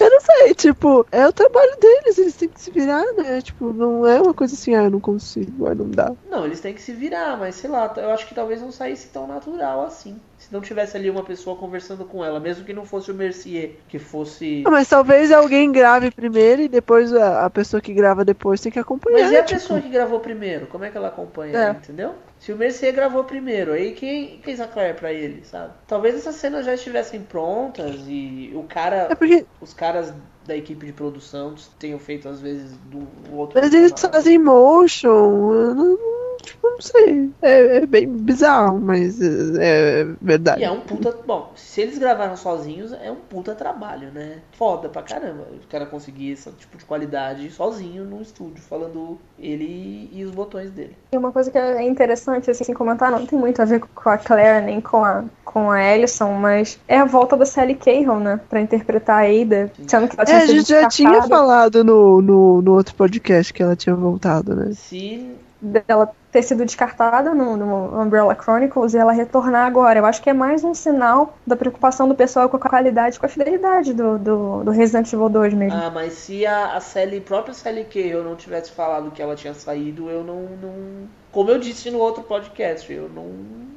[0.00, 3.40] Eu não sei, tipo, é o trabalho deles, eles têm que se virar, né?
[3.42, 6.12] Tipo, não é uma coisa assim, ah, eu não consigo, ah, não dá.
[6.30, 9.08] Não, eles têm que se virar, mas sei lá, eu acho que talvez não saísse
[9.08, 10.18] tão natural assim.
[10.38, 13.76] Se não tivesse ali uma pessoa conversando com ela, mesmo que não fosse o Mercier,
[13.88, 14.62] que fosse.
[14.66, 18.70] Ah, mas talvez alguém grave primeiro e depois a, a pessoa que grava depois tem
[18.72, 19.22] que acompanhar.
[19.22, 19.60] Mas e a tipo.
[19.60, 20.66] pessoa que gravou primeiro?
[20.66, 21.70] Como é que ela acompanha, É.
[21.70, 22.14] entendeu?
[22.38, 25.72] Se o Mercier gravou primeiro, aí quem fez a Claire pra ele, sabe?
[25.86, 30.12] Talvez essas cenas já estivessem prontas e o cara, É porque os caras
[30.46, 33.60] da equipe de produção tenham feito às vezes do outro.
[33.60, 35.98] Mas eles fazem motion, eu não,
[36.42, 37.30] tipo, não sei.
[37.42, 40.60] É, é bem bizarro, mas é, é verdade.
[40.60, 41.16] E é um puta.
[41.26, 44.38] Bom, se eles gravaram sozinhos, é um puta trabalho, né?
[44.52, 45.46] Foda pra caramba.
[45.52, 50.70] O cara conseguir esse tipo de qualidade sozinho no estúdio, falando ele e os botões
[50.70, 50.96] dele.
[51.12, 54.18] E uma coisa que é interessante, assim, comentar, não tem muito a ver com a
[54.18, 58.40] Claire nem com a, com a Ellison, mas é a volta da Sally Cahill, né?
[58.48, 62.20] Pra interpretar a Ada, sendo que ela tinha É, a gente já tinha falado no,
[62.20, 64.72] no, no outro podcast que ela tinha voltado, né?
[64.72, 65.36] Se.
[65.60, 69.98] Dela ter sido descartada no, no Umbrella Chronicles e ela retornar agora.
[69.98, 73.24] Eu acho que é mais um sinal da preocupação do pessoal com a qualidade, com
[73.24, 75.78] a fidelidade do, do, do Resident Evil 2 mesmo.
[75.78, 79.54] Ah, mas se a, a Sally, própria Sally Cahill não tivesse falado que ela tinha
[79.54, 80.42] saído, eu não.
[80.60, 81.08] não...
[81.32, 83.30] Como eu disse no outro podcast, eu não.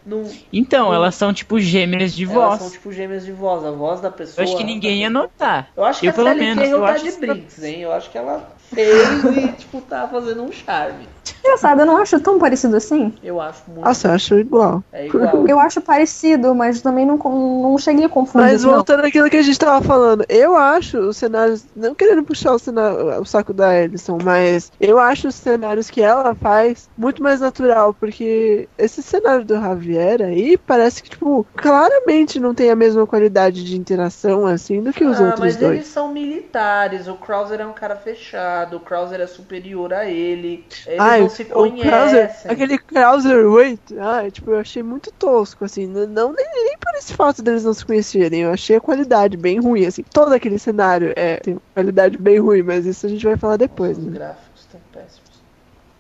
[0.06, 2.60] não Então, elas são tipo gêmeas de elas voz.
[2.60, 4.44] são tipo gêmeas de voz, a voz da pessoa.
[4.44, 5.70] Eu acho que ninguém ia notar.
[5.76, 7.82] Eu acho que Eu, a pelo Sally menos, Cahill eu tá acho de brinks, hein?
[7.82, 11.08] Eu acho que ela fez e, tipo, tá fazendo um charme.
[11.44, 13.14] Engraçado, eu não acho tão parecido assim.
[13.24, 13.86] Eu acho muito.
[13.86, 14.84] Nossa, eu acho igual.
[14.92, 15.48] É igual.
[15.48, 18.52] Eu acho parecido, mas também não, não cheguei a confundir.
[18.52, 18.74] Mas não.
[18.74, 22.60] voltando àquilo que a gente tava falando, eu acho os cenários, não querendo puxar o,
[22.60, 27.40] cenário, o saco da Ellison, mas eu acho os cenários que ela faz muito mais
[27.40, 33.06] natural, porque esse cenário do Javier aí parece que, tipo, claramente não tem a mesma
[33.08, 35.74] qualidade de interação assim do que os ah, outros mas dois.
[35.74, 37.08] eles são militares.
[37.08, 38.59] O Krauser é um cara fechado.
[38.76, 40.66] O Krauser é superior a ele.
[40.86, 42.52] Eles Ai, não se o Krauser, conhecem.
[42.52, 47.14] aquele Krauser Wait, ai, tipo, eu achei muito tosco, assim, não nem, nem por esse
[47.14, 51.14] fato deles não se conhecerem, eu achei a qualidade bem ruim, assim, todo aquele cenário
[51.16, 54.12] é, tem qualidade bem ruim, mas isso a gente vai falar depois, Os né?
[54.12, 55.30] gráficos estão péssimos.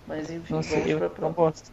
[0.07, 1.71] Mas enfim, Nossa, vamos eu pra gosto.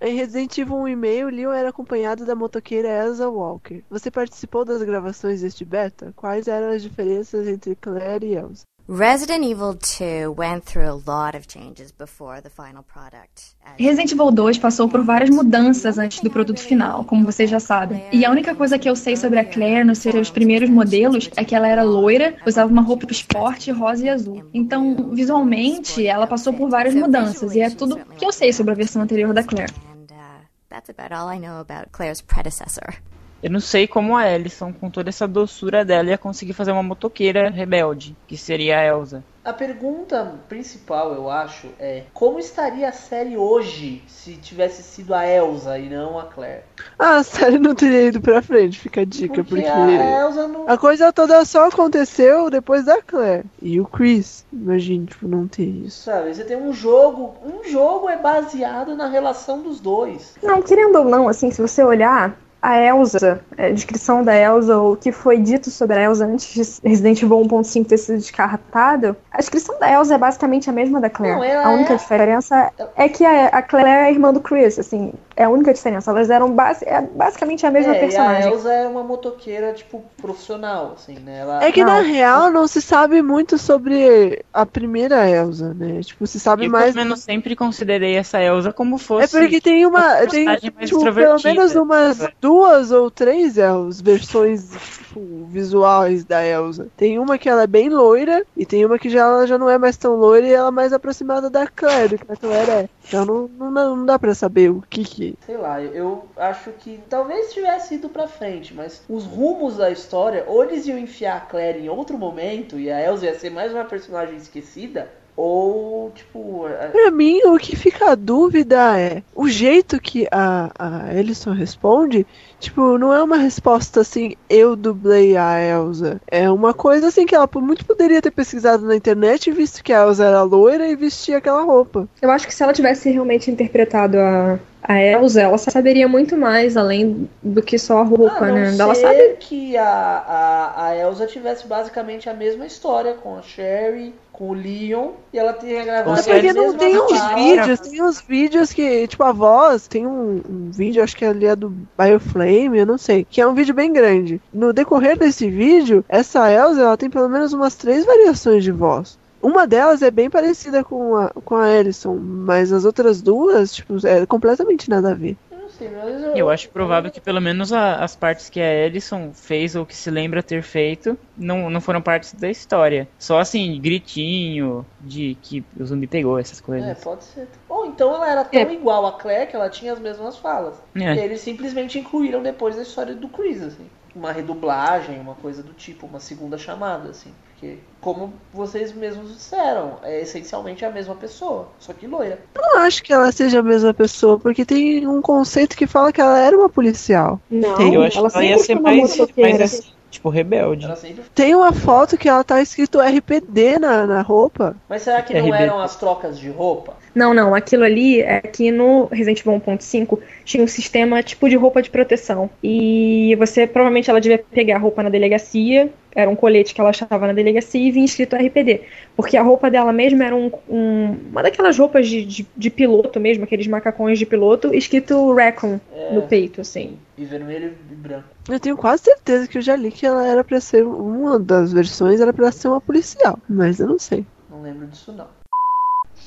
[0.00, 3.82] Em Resident Evil 1 e-mail, Leon era acompanhado da motoqueira Elsa Walker.
[3.90, 6.12] Você participou das gravações deste beta?
[6.14, 8.62] Quais eram as diferenças entre Claire e Elsa?
[8.90, 13.54] Resident Evil 2 went through a lot of changes before the final product.
[13.78, 18.02] Resident Evil 2 passou por várias mudanças antes do produto final, como vocês já sabem.
[18.10, 21.44] E a única coisa que eu sei sobre a Claire nos seus primeiros modelos é
[21.44, 24.48] que ela era loira, usava uma roupa esporte rosa e azul.
[24.54, 28.74] Então, visualmente, ela passou por várias mudanças e é tudo que eu sei sobre a
[28.74, 29.70] versão anterior da Claire.
[29.70, 32.94] Uh, that's about all I know about Claire's predecessor.
[33.40, 36.82] Eu não sei como a Ellison, com toda essa doçura dela, ia conseguir fazer uma
[36.82, 39.22] motoqueira rebelde, que seria a Elsa.
[39.44, 45.26] A pergunta principal, eu acho, é como estaria a série hoje se tivesse sido a
[45.26, 46.64] Elsa e não a Claire?
[46.98, 49.64] Ah, a série não teria ido pra frente, fica a dica, porque.
[49.64, 50.68] a Elsa não.
[50.68, 53.46] A coisa toda só aconteceu depois da Claire.
[53.62, 56.02] E o Chris, imagine, tipo, não ter isso.
[56.02, 57.36] Sabe, você tem um jogo.
[57.42, 60.34] Um jogo é baseado na relação dos dois.
[60.42, 64.96] Não, querendo ou não, assim, se você olhar, a Elsa, a descrição da Elsa, o
[64.96, 69.38] que foi dito sobre a Elsa antes de Resident Evil 1.5 ter sido descartado, a
[69.38, 71.38] descrição da Elsa é basicamente a mesma da Claire.
[71.38, 74.78] Não, a única é- diferença é que a, a Claire é a irmã do Chris,
[74.78, 76.10] assim, é a única diferença.
[76.10, 78.52] Elas eram é basicamente a mesma É, e a personagem.
[78.52, 81.38] Elsa é uma motoqueira, tipo, profissional, assim, né?
[81.40, 81.64] Ela...
[81.64, 82.08] É que na Não.
[82.08, 86.00] real não se sabe muito sobre a primeira Elsa, né?
[86.02, 86.92] Tipo, se sabe Eu, mais.
[86.94, 89.36] pelo menos, sempre considerei essa Elsa como fosse.
[89.36, 89.98] É porque tem uma.
[90.00, 95.20] uma Tem, personagem mais tipo, pelo menos umas duas ou três Elsa, versões tipo,
[95.50, 96.88] visuais da Elsa.
[96.96, 99.68] Tem uma que ela é bem loira, e tem uma que já, ela já não
[99.68, 102.70] é mais tão loira e ela é mais aproximada da Claire, do que a Claire
[102.70, 102.88] é.
[103.06, 105.38] Então não, não, não dá pra saber o que que.
[105.44, 110.44] Sei lá, eu acho que talvez tivesse ido pra frente, mas os rumos da história,
[110.46, 113.74] ou eles iam enfiar a Claire em outro momento e a Elsa ia ser mais
[113.74, 115.10] uma personagem esquecida,
[115.40, 120.70] ou, tipo, a- Pra mim, o que fica a dúvida é o jeito que a,
[120.76, 122.26] a Ellison responde.
[122.58, 126.20] Tipo, não é uma resposta assim, eu dublei a Elsa.
[126.26, 129.92] É uma coisa assim que ela por muito poderia ter pesquisado na internet, visto que
[129.92, 132.08] a Elsa era loira e vestia aquela roupa.
[132.20, 136.76] Eu acho que se ela tivesse realmente interpretado a, a Elsa, ela saberia muito mais
[136.76, 138.76] além do que só a roupa, a não né?
[138.76, 139.36] Ela sabe.
[139.38, 144.54] que a, a, a Elsa tivesse basicamente a mesma história com a Sherry, com o
[144.54, 149.08] Leon, e ela tenha gravado É porque não tem uns vídeos, tem uns vídeos que,
[149.08, 152.96] tipo, a voz, tem um, um vídeo, acho que ali é do Bioflame, eu não
[152.96, 154.40] sei, que é um vídeo bem grande.
[154.54, 159.18] No decorrer desse vídeo, essa Elsa, ela tem pelo menos umas três variações de voz.
[159.42, 163.94] Uma delas é bem parecida com a, com a Ellison, mas as outras duas, tipo,
[164.06, 165.36] é completamente nada a ver.
[165.80, 168.60] Eu não sei, mas eu, Eu acho provável que pelo menos a- as partes que
[168.60, 173.08] a Ellison fez ou que se lembra ter feito não, não foram partes da história.
[173.18, 176.98] Só assim, gritinho de que o zumbi pegou, essas É, coisas.
[177.02, 177.48] pode ser.
[177.68, 178.72] Ou então ela era tão É.
[178.72, 180.82] igual a Claire que ela tinha as mesmas falas.
[180.96, 181.14] É.
[181.14, 183.90] E eles simplesmente incluíram depois a história do Chris, assim.
[184.14, 187.32] Uma redublagem, uma coisa do tipo, uma segunda chamada, assim.
[187.58, 192.38] Porque, como vocês mesmos disseram, é essencialmente a mesma pessoa, só que loira.
[192.54, 196.12] Eu não acho que ela seja a mesma pessoa, porque tem um conceito que fala
[196.12, 197.40] que ela era uma policial.
[197.50, 200.84] Não, Tem, Eu acho ela que ela ia ser mais, mais assim, tipo, rebelde.
[200.86, 201.22] Ela sempre.
[201.34, 204.76] Tem uma foto que ela tá escrito RPD na, na roupa.
[204.88, 205.56] Mas será que não RB.
[205.62, 206.96] eram as trocas de roupa?
[207.14, 211.56] Não, não, aquilo ali é que no Resident Evil 1.5 tinha um sistema tipo de
[211.56, 212.48] roupa de proteção.
[212.62, 216.90] E você provavelmente ela devia pegar a roupa na delegacia, era um colete que ela
[216.90, 218.82] achava na delegacia e vinha escrito RPD.
[219.16, 223.18] Porque a roupa dela mesma era um, um- uma daquelas roupas de, de, de piloto
[223.18, 226.12] mesmo, aqueles macacões de piloto, escrito Raccoon É.
[226.12, 226.96] no peito, assim.
[227.18, 228.28] E vermelho e branco.
[228.48, 231.72] Eu tenho quase certeza que eu já li que ela era pra ser uma das
[231.72, 234.24] versões era pra ser uma policial, mas eu não sei.
[234.48, 235.26] Não lembro disso não.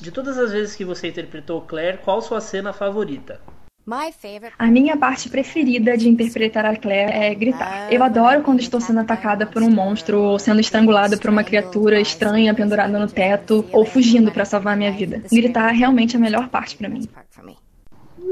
[0.02, 3.40] De todas as vezes que você interpretou Claire, qual sua cena favorita?
[3.86, 4.54] My favorite.
[4.60, 7.92] A minha parte preferida de interpretar a Claire é gritar.
[7.92, 12.00] Eu adoro quando estou sendo atacada por um monstro ou sendo estrangulada por uma criatura
[12.00, 15.24] estranha pendurada no teto ou fugindo para salvar a minha vida.
[15.32, 17.08] Gritar é realmente a melhor parte para mim.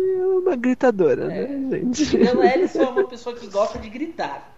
[0.02, 2.18] É uma gritadora, né, gente?
[2.18, 4.56] Eu, Ellison é uma pessoa que gosta de gritar.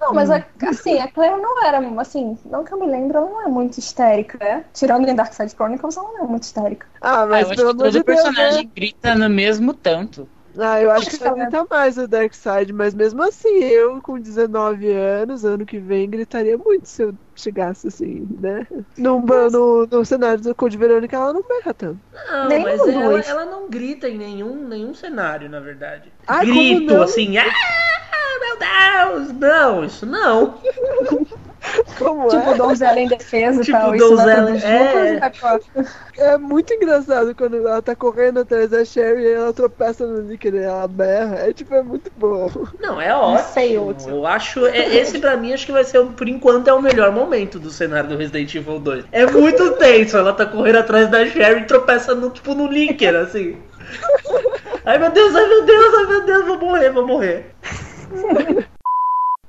[0.00, 3.30] Não- mas a- assim, a Claire não era, assim, não que eu me lembro, ela
[3.30, 4.64] não é muito histérica, né?
[4.72, 6.86] Tirando em Dark Side Chronicles, ela não é muito histérica.
[7.00, 8.70] Ah, Ah, mas eu acho que de todo Deus, personagem né?
[8.74, 10.28] grita no mesmo tanto.
[10.58, 14.90] Ah, eu acho que vai gritar mais o Darkseid, mas mesmo assim, eu com 19
[14.90, 18.66] anos, ano que vem, gritaria muito se eu chegasse assim, né?
[18.96, 22.00] No, no, no cenário do Code Verônica, ela não berra tanto.
[22.28, 26.12] Não, mas ela, ela não grita em nenhum, nenhum cenário, na verdade.
[26.40, 27.44] Grito, assim, ah,
[28.40, 29.32] meu Deus!
[29.32, 30.58] Não, isso não.
[31.98, 32.54] Como Tipo, é?
[32.54, 33.94] donzela em defesa e Tipo, tal.
[33.94, 35.20] Isso donzela- todos é.
[36.16, 40.20] e É muito engraçado quando ela tá correndo atrás da Sherry e ela tropeça no
[40.22, 41.36] líquido e ela berra.
[41.46, 42.50] É tipo, é muito bom.
[42.80, 43.48] Não, é ótimo.
[43.52, 44.08] sei outro.
[44.10, 44.66] Eu acho.
[44.66, 47.70] é- esse pra mim acho que vai ser, por enquanto, é o melhor momento do
[47.70, 49.04] cenário do Resident Evil 2.
[49.12, 50.16] É muito tenso.
[50.16, 53.56] Ela tá correndo atrás da Sherry e tropeça no, tipo, no líquido, assim.
[54.84, 57.46] Ai meu Deus, ai meu Deus, ai meu Deus, vou morrer, vou morrer.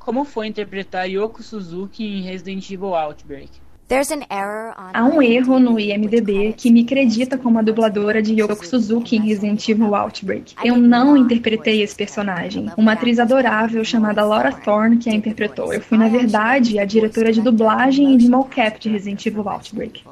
[0.07, 3.49] Como foi interpretar Yoko Suzuki em Resident Evil Outbreak?
[3.89, 8.21] There's an error on Há um erro no IMDB que me acredita como a dubladora
[8.21, 10.55] de Yoko Suzuki em Resident Evil Outbreak.
[10.63, 12.71] Eu não interpretei esse personagem.
[12.77, 15.73] Uma atriz adorável chamada Laura Thorne que a interpretou.
[15.73, 20.05] Eu fui, na verdade, a diretora de dublagem e de mocap de Resident Evil Outbreak.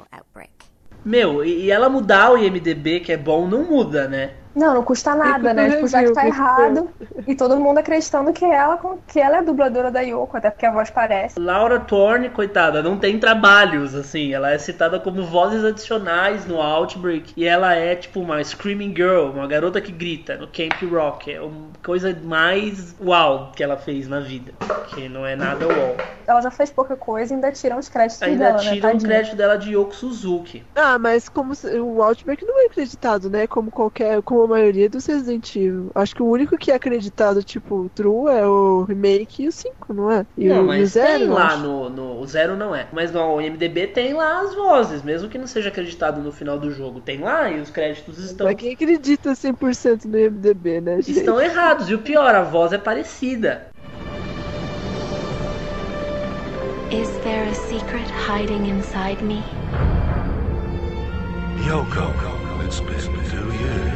[1.02, 4.32] Meu, e ela mudar o IMDB, que é bom, não muda, né?
[4.56, 5.70] Não, não custa nada, né?
[5.70, 6.88] Tipo, já que tá errado
[7.26, 10.64] e todo mundo acreditando que ela, que ela é a dubladora da Yoko, até porque
[10.64, 11.38] a voz parece.
[11.38, 14.32] Laura Thorne, coitada, não tem trabalhos, assim.
[14.32, 17.34] Ela é citada como vozes adicionais no Outbreak.
[17.36, 21.30] E ela é, tipo, uma Screaming Girl, uma garota que grita no Camp Rock.
[21.32, 24.54] É uma coisa mais uau que ela fez na vida.
[24.88, 25.96] Que não é nada uau.
[26.26, 28.70] Ela já fez pouca coisa e ainda tiram os créditos Ainda dela, né?
[28.72, 29.08] tira o Tadinha.
[29.10, 30.64] crédito dela de Yoko Suzuki.
[30.74, 33.46] Ah, mas como se- o Outbreak não é acreditado, né?
[33.46, 35.90] Como qualquer, como a maioria dos Resident Evil.
[35.94, 39.92] Acho que o único que é acreditado, tipo, True é o remake e o 5,
[39.92, 40.26] não é?
[40.36, 42.20] E não, o, e o mas Zero, tem lá no, no.
[42.20, 42.88] O Zero não é.
[42.92, 46.70] Mas no IMDB tem lá as vozes, mesmo que não seja acreditado no final do
[46.70, 47.00] jogo.
[47.00, 48.46] Tem lá e os créditos estão.
[48.46, 51.18] Mas quem acredita 100% no IMDB, né, gente?
[51.18, 51.88] Estão errados.
[51.90, 53.68] E o pior, a voz é parecida.
[56.90, 59.42] Is there a secret hiding inside me?
[61.66, 63.95] Yoko, it's been two years.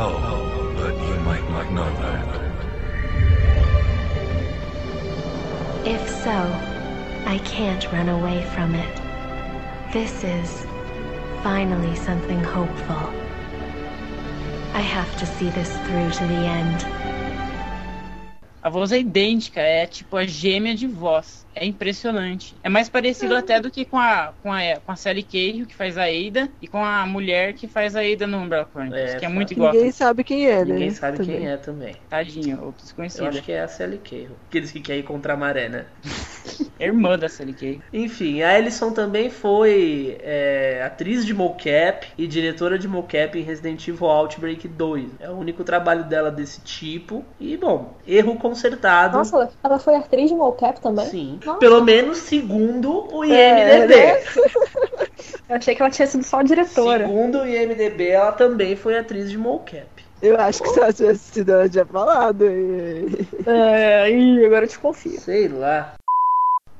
[0.00, 2.28] Oh, but you might not know that.
[5.84, 6.38] If so,
[7.26, 8.96] I can't run away from it.
[9.92, 10.64] This is
[11.42, 13.12] finally something hopeful.
[14.72, 16.84] I have to see this through to the end.
[18.62, 21.44] A voz é idêntica, é tipo a gêmea de voz.
[21.60, 22.56] É impressionante.
[22.62, 25.74] É mais parecido até do que com a, com a, com a Sally Cahill, que
[25.74, 29.18] faz a Ada, e com a mulher que faz a Ada no Umbrella Chronicles, É,
[29.18, 29.34] que é fato.
[29.34, 29.72] muito igual.
[29.72, 30.74] Ninguém sabe quem é, né?
[30.74, 31.36] Ninguém sabe Também.
[31.38, 31.96] quem é também.
[32.08, 33.28] Tadinho, outra Eu desconhecida.
[33.28, 34.36] acho que é a Sally Cahill.
[34.48, 35.86] Aqueles que querem ir contra a maré, né?
[36.78, 37.80] É irmã da Sally Cahill.
[37.92, 43.86] Enfim, a Ellison também foi é, atriz de mocap e diretora de mocap em Resident
[43.88, 45.10] Evil Outbreak 2.
[45.18, 47.24] É o único trabalho dela desse tipo.
[47.40, 49.16] E, bom, erro consertado.
[49.18, 51.06] Nossa, ela- ela foi atriz de mocap também?
[51.06, 51.38] Sim.
[51.48, 51.60] Nossa.
[51.60, 53.94] Pelo menos segundo o É, IMDB.
[53.96, 54.22] né?
[55.48, 57.06] Eu achei que ela tinha sido só diretora.
[57.06, 59.86] Segundo o IMDB, ela também foi atriz de mocap.
[60.20, 62.44] Eu acho que se ela tivesse sido, ela tinha falado.
[62.44, 63.26] E...
[63.46, 65.18] É, ih, agora eu te confio.
[65.20, 65.94] Sei lá.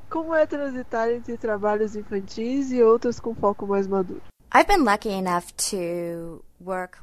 [0.09, 4.21] Como é transitar entre trabalhos infantis e outros com foco mais maduro?
[4.53, 6.97] I've been lucky enough to work.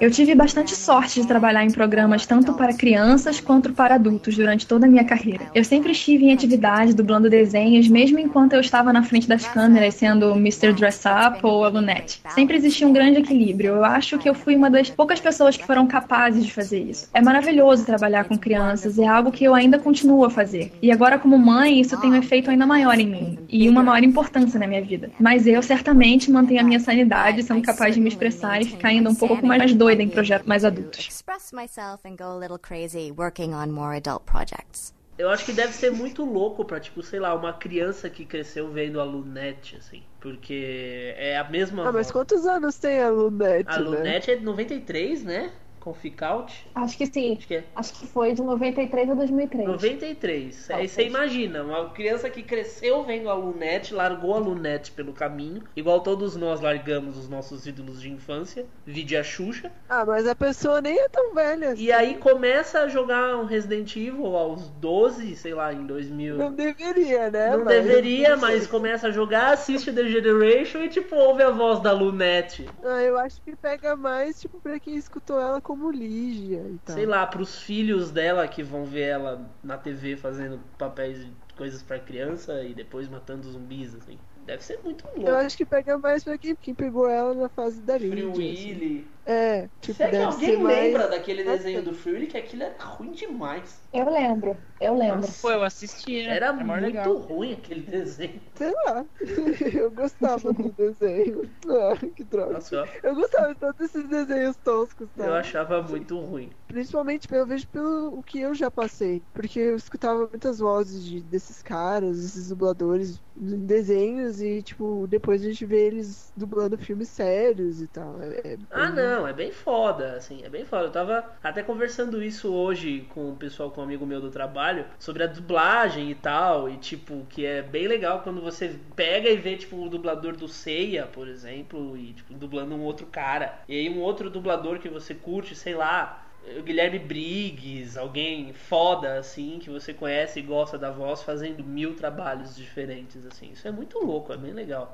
[0.00, 4.66] Eu tive bastante sorte de trabalhar em programas tanto para crianças quanto para adultos durante
[4.66, 5.50] toda a minha carreira.
[5.54, 9.94] Eu sempre estive em atividade dublando desenhos, mesmo enquanto eu estava na frente das câmeras,
[9.94, 10.72] sendo Mr.
[10.72, 12.20] Dress Up ou a Lunette.
[12.30, 13.74] Sempre existia um grande equilíbrio.
[13.74, 17.08] Eu acho que eu fui uma das poucas pessoas que foram capazes de fazer isso.
[17.12, 20.72] É maravilhoso trabalhar com crianças, é algo que eu ainda continuo a fazer.
[20.80, 24.02] E agora, como mãe, isso tem um efeito ainda maior em mim e uma maior
[24.02, 25.10] importância na minha vida.
[25.18, 29.14] Mas eu certamente mantenho a minha sanidade, sendo capaz de me expressar e ainda um
[29.14, 31.06] pouco mais doida em projetos mais adultos.
[31.08, 34.94] Express myself and go a little crazy working on more adult projects.
[35.18, 38.70] Eu acho que deve ser muito louco pra, tipo, sei lá, uma criança que cresceu
[38.72, 40.02] vendo a Lunette, assim.
[40.18, 41.82] Porque é a mesma.
[41.82, 42.10] Ah, mas voz.
[42.10, 43.84] quantos anos tem a Lunette, A né?
[43.84, 45.52] Lunette é de 93, né?
[45.80, 46.66] Com Fick Out.
[46.74, 47.36] Acho que sim.
[47.38, 47.64] Acho que é.
[47.74, 49.66] Acho que foi de 93 a 2003.
[49.66, 50.70] 93.
[50.70, 55.62] Aí você imagina, uma criança que cresceu vendo a Lunette, largou a Lunette pelo caminho,
[55.74, 60.34] igual todos nós largamos os nossos ídolos de infância, vide a Xuxa, Ah, mas a
[60.34, 61.70] pessoa nem é tão velha.
[61.70, 61.82] assim.
[61.84, 66.36] e aí começa a jogar um Resident Evil aos 12, sei lá, em 2000.
[66.36, 67.56] Não deveria, né?
[67.56, 71.80] Não mas- deveria, mas começa a jogar, assiste The Generation e tipo ouve a voz
[71.80, 72.66] da Lunette.
[72.84, 76.94] Ah, eu acho que pega mais, tipo, pra quem escutou ela como Lígia e tal.
[76.94, 81.98] Sei lá, pros filhos dela que vão ver ela na TV fazendo papéis coisas pra
[82.00, 84.18] criança e depois matando zumbis, assim.
[84.46, 85.36] Deve ser muito Eu louco.
[85.36, 88.52] acho que pega mais pra quem, quem pegou ela na fase da Free Lígia.
[88.52, 89.04] assim.
[89.30, 90.86] É, tipo, Se é que alguém mais...
[90.86, 93.80] lembra daquele desenho do Fury, que aquilo era ruim demais.
[93.92, 95.28] Eu lembro, eu lembro.
[95.40, 96.22] Pô, eu assisti.
[96.24, 96.36] né?
[96.36, 97.16] Era mó muito legal.
[97.16, 98.40] ruim aquele desenho.
[98.56, 99.04] Sei lá.
[99.74, 101.42] Eu gostava do desenho.
[101.66, 102.54] Ah, que droga.
[102.54, 105.24] Nossa, eu, gostava de todos esses desenhos toscos, tá?
[105.26, 106.50] eu achava muito ruim.
[106.66, 109.24] Principalmente eu vejo pelo o que eu já passei.
[109.32, 115.40] Porque eu escutava muitas vozes de, desses caras, desses dubladores em desenhos e, tipo, depois
[115.42, 118.20] a gente vê eles dublando filmes sérios e tal.
[118.20, 120.84] É, é Ah, bem- não, é bem foda, assim, é bem foda.
[120.84, 124.86] Eu tava até conversando isso hoje com o pessoal, com um amigo meu do trabalho,
[124.98, 129.36] sobre a dublagem e tal, e tipo, que é bem legal quando você pega e
[129.36, 133.60] vê, tipo, o dublador do Seiya, por exemplo, e, tipo, dublando um outro cara.
[133.68, 136.26] E aí um outro dublador que você curte, sei lá,
[136.58, 141.94] o Guilherme Briggs, alguém foda, assim, que você conhece e gosta da voz, fazendo mil
[141.94, 143.50] trabalhos diferentes, assim.
[143.52, 144.92] Isso é muito louco, é bem legal.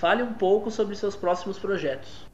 [0.00, 2.27] Fale um pouco sobre seus próximos projetos.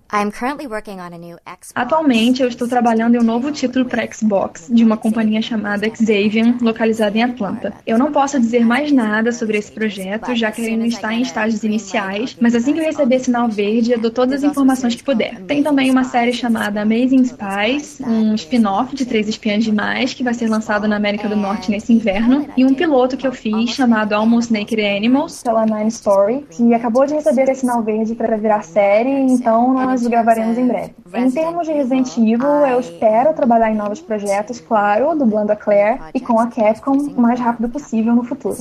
[1.74, 6.56] Atualmente, eu estou trabalhando em um novo título para Xbox, de uma companhia chamada Xavian,
[6.60, 7.72] localizada em Atlanta.
[7.86, 11.22] Eu não posso dizer mais nada sobre esse projeto, já que ele ainda está em
[11.22, 15.02] estágios iniciais, mas assim que eu receber sinal verde, eu dou todas as informações que
[15.02, 15.40] puder.
[15.42, 20.34] Tem também uma série chamada Amazing Spies, um spin-off de Três Espiãs Demais, que vai
[20.34, 24.12] ser lançado na América do Norte nesse inverno, e um piloto que eu fiz chamado
[24.12, 29.10] Almost Naked Animals, pela Nine Story, que acabou de receber sinal verde para virar série,
[29.10, 30.94] então nós gravaremos em breve.
[31.14, 36.00] Em termos de Resident Evil, eu espero trabalhar em novos projetos, claro, dublando a Claire
[36.12, 38.56] e com a Capcom o mais rápido possível no futuro.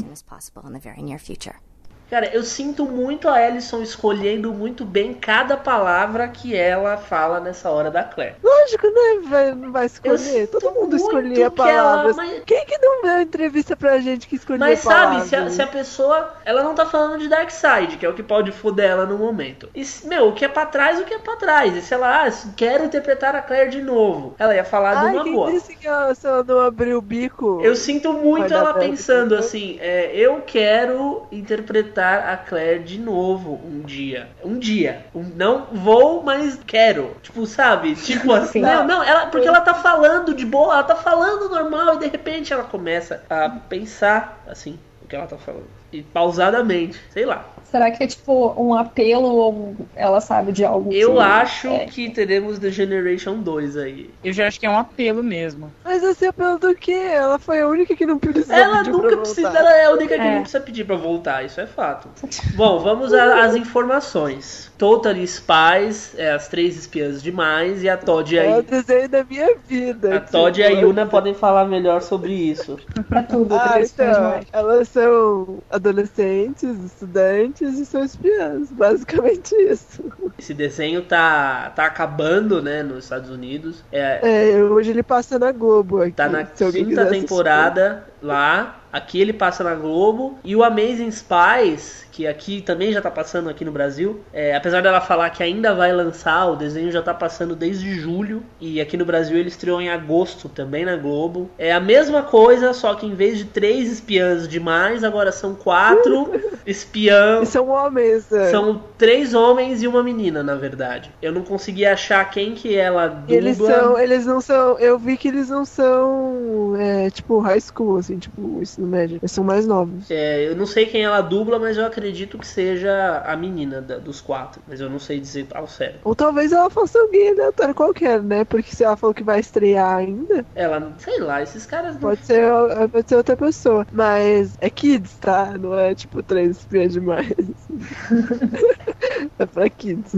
[2.09, 7.71] Cara, eu sinto muito a Ellison escolhendo muito bem cada palavra que ela fala nessa
[7.71, 8.35] hora da Claire.
[8.43, 9.27] Lógico, né?
[9.27, 10.47] Vai, não vai escolher.
[10.47, 12.15] Todo mundo escolhia que ela- palavras.
[12.15, 15.23] mas- Quem que não deu entrevista pra gente que escolhia Mas palavras?
[15.23, 16.33] sabe, se a, se a pessoa.
[16.45, 19.69] Ela não tá falando de Darkseid, que é o que pode foder ela no momento.
[19.73, 21.75] E, meu, o que é pra trás, o que é pra trás.
[21.75, 24.35] E se ela, ah, quero interpretar a Claire de novo.
[24.37, 25.51] Ela ia falar de Ai, uma quem boa.
[25.51, 27.59] disse que ela, se ela não abrir o bico...
[27.63, 33.81] Eu sinto muito ela pensando assim, é, eu quero interpretar a Claire de novo um
[33.81, 34.29] dia.
[34.43, 35.05] Um dia.
[35.13, 37.15] Um- não vou, mas quero.
[37.21, 37.95] Tipo, sabe?
[37.95, 38.61] Tipo assim.
[38.61, 42.07] não, não, ela, porque ela tá falando de boa, ela tá falando normal e de
[42.07, 45.82] repente ela começa a pensar assim, o que ela tá falando.
[45.93, 47.45] E pausadamente, sei lá.
[47.65, 51.85] Será que é tipo um apelo ou ela sabe de algo Eu que- acho é.
[51.85, 54.11] que teremos The Generation 2 aí.
[54.23, 55.71] Eu já acho que é um apelo mesmo.
[55.83, 56.91] Mas assim, pelo do quê?
[56.91, 59.21] Ela foi a única que não precisou Ela pedir pra nunca voltar.
[59.21, 60.33] precisa, ela é a única que É.
[60.35, 62.09] não precisa pedir pra voltar, isso é fato.
[62.55, 64.71] Bom, vamos a- às informações.
[64.77, 69.09] Totally Spies, é as três espiãs demais, e a Todd e É o a, desenho
[69.09, 70.17] da minha vida.
[70.17, 70.81] a, Todd e a tipo.
[70.81, 72.77] Yuna podem falar melhor sobre isso.
[73.07, 74.45] Pra tudo, Ah, então, demais.
[74.51, 78.71] elas são adolescentes, estudantes e são espiãs.
[78.73, 80.03] Basicamente isso.
[80.39, 83.83] Esse desenho tá, tá acabando, né, nos Estados Unidos.
[83.91, 86.13] É, É, hoje ele passa na Globo aqui.
[86.13, 88.79] Tá na quinta temporada lá.
[88.91, 90.37] Aqui ele passa na Globo.
[90.43, 94.21] E o Amazing Spies, que aqui também já tá passando aqui no Brasil.
[94.31, 98.43] é, apesar dela falar que ainda vai lançar, o desenho já tá passando desde julho.
[98.61, 101.49] E aqui no Brasil ele estreou em agosto também na Globo.
[101.57, 106.29] É a mesma coisa, só que em vez de três espiãs demais, agora são quatro
[106.67, 107.49] espiãs.
[107.49, 108.31] são homens.
[108.31, 108.51] é.
[108.51, 111.09] São três homens e uma menina, na verdade.
[111.19, 113.35] Eu não consegui achar quem que ela dubla.
[113.35, 114.77] Eles são, eles não são.
[114.77, 119.17] Eu vi que eles não são, é, tipo, high school, assim, tipo, ensino médio.
[119.17, 120.11] Eles são mais novos.
[120.11, 123.97] É, eu não sei quem ela dubla, mas eu acredito que seja a menina da-
[123.97, 124.61] dos quatro.
[124.67, 125.99] Mas eu não sei dizer ao certo.
[126.03, 128.43] Ou talvez ela fosse alguém aleatório qualquer, né?
[128.45, 132.01] Porque se ela falou que vai estrear ainda, Ela, sei lá, esses caras não.
[132.01, 132.43] pode ser,
[132.91, 133.85] pode ser outra pessoa.
[133.91, 135.57] Mas é kids, tá?
[135.57, 137.29] Não é tipo três espiãs demais.
[139.39, 140.13] é pra kids.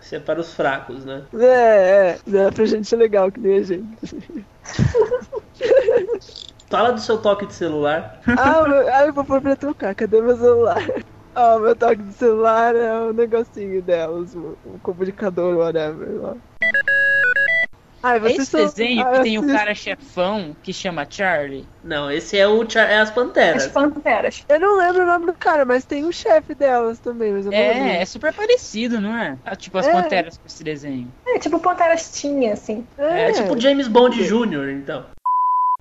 [0.00, 1.24] Isso é para os fracos, né?
[1.38, 2.18] É, é.
[2.26, 3.86] Não é pra gente legal que nem a gente.
[6.68, 8.20] Fala do seu toque de celular.
[8.26, 9.94] Ah, meu, ah, eu vou pôr pra trocar.
[9.94, 10.78] Cadê meu celular?
[11.34, 16.36] Ah, meu toque de celular é o negocinho delas, o, o comunicador, whatever lá.
[18.02, 21.06] Ai, É vocês esse são- desenho Ah, que tem o vocês- cara chefão que chama
[21.08, 21.66] Charlie.
[21.84, 23.66] Não, esse é o Char- é as As Panteras.
[23.68, 24.44] Panteras.
[24.48, 27.52] Eu não lembro o nome do cara, mas tem o chefe delas também, mas eu
[27.52, 27.88] não É, lembro.
[27.90, 29.36] é super parecido, não é?
[29.44, 29.92] Ah, Tipo as É.
[29.92, 31.12] panteras com esse desenho.
[31.28, 32.86] É tipo Panteras tinha, assim.
[32.96, 35.04] É tipo James Bond Jr., então.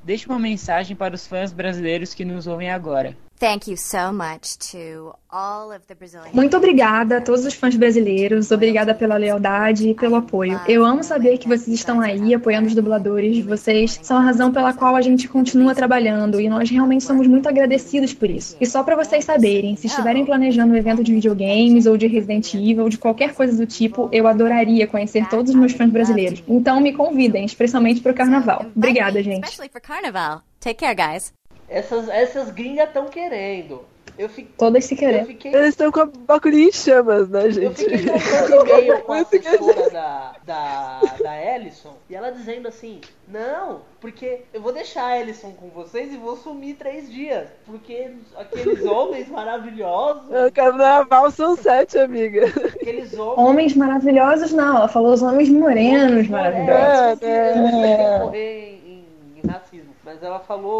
[0.04, 3.16] Deixa uma mensagem para os fãs brasileiros que nos ouvem agora.
[3.39, 6.31] Thank you so much to all of the Brazilian.
[6.33, 10.59] Muito obrigada a todos os fãs brasileiros, obrigada pela lealdade e pelo apoio.
[10.67, 14.73] Eu amo saber que vocês estão aí apoiando os dubladores, vocês são a razão pela
[14.73, 18.57] qual a gente continua trabalhando e nós realmente somos muito agradecidos por isso.
[18.59, 22.53] E só para vocês saberem, se estiverem planejando um evento de videogames ou de Resident
[22.53, 26.43] Evil ou de qualquer coisa do tipo, eu adoraria conhecer todos os meus fãs brasileiros.
[26.45, 28.65] Então me convidem, especialmente para o carnaval.
[28.75, 29.45] Obrigada, gente.
[29.45, 30.41] Especially for Carnival.
[30.59, 31.38] Take care, guys.
[31.70, 33.84] Essas, essas gringas estão querendo.
[34.17, 34.51] Eu fiquei.
[34.57, 35.26] Todas se Eu querer.
[35.26, 35.53] fiquei.
[35.55, 37.76] Eles estão com a baculinha em chamas, né, Eu gente?
[37.86, 42.67] fiquei trocando e-mail com a Eu fiquei- assessora da, da, da Ellison e ela dizendo
[42.67, 47.47] assim: Não, porque eu vou deixar a Ellison com vocês e vou sumir três dias.
[47.65, 52.45] Porque aqueles homens maravilhosos, É o carnaval são sete, amiga.
[52.47, 53.38] aqueles homens.
[53.38, 57.22] Homens maravilhosos, não, ela falou os homens morenos maravilhosos.
[57.22, 59.05] É, eu sei se correr em,
[59.41, 60.80] em racismo, mas ela falou.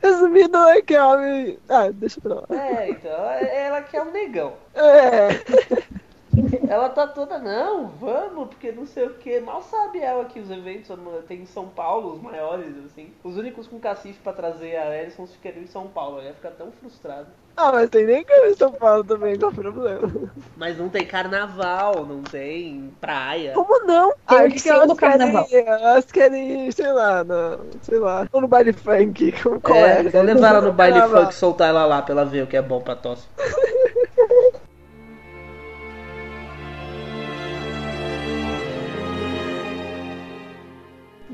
[0.00, 1.58] Resumindo, é que homem.
[1.68, 2.46] Ah, deixa pra lá.
[2.50, 4.52] É, então, ela quer um negão.
[4.72, 5.30] É.
[6.68, 9.40] Ela tá toda, não, vamos, porque não sei o que.
[9.40, 13.12] Mal sabe ela que os eventos tem em São Paulo, os maiores, assim.
[13.24, 16.18] Os únicos com cacife pra trazer a Ellison ficariam em São Paulo.
[16.18, 17.26] Ela ia ficar tão frustrada.
[17.56, 20.32] Ah, mas tem nem câmera em São Paulo também, qual o problema?
[20.56, 23.52] Mas não tem carnaval, não tem praia.
[23.54, 24.12] Como não?
[24.26, 25.46] Tem Ah, o porque desfile elas do carnaval.
[25.46, 29.78] Querem, elas querem ir, sei lá, na, sei lá, ou no baile funk, como qual
[29.78, 30.02] É, é?
[30.02, 32.56] vou levar ela no baile funk e soltar ela lá pra ela ver o que
[32.56, 33.26] é bom pra tosse.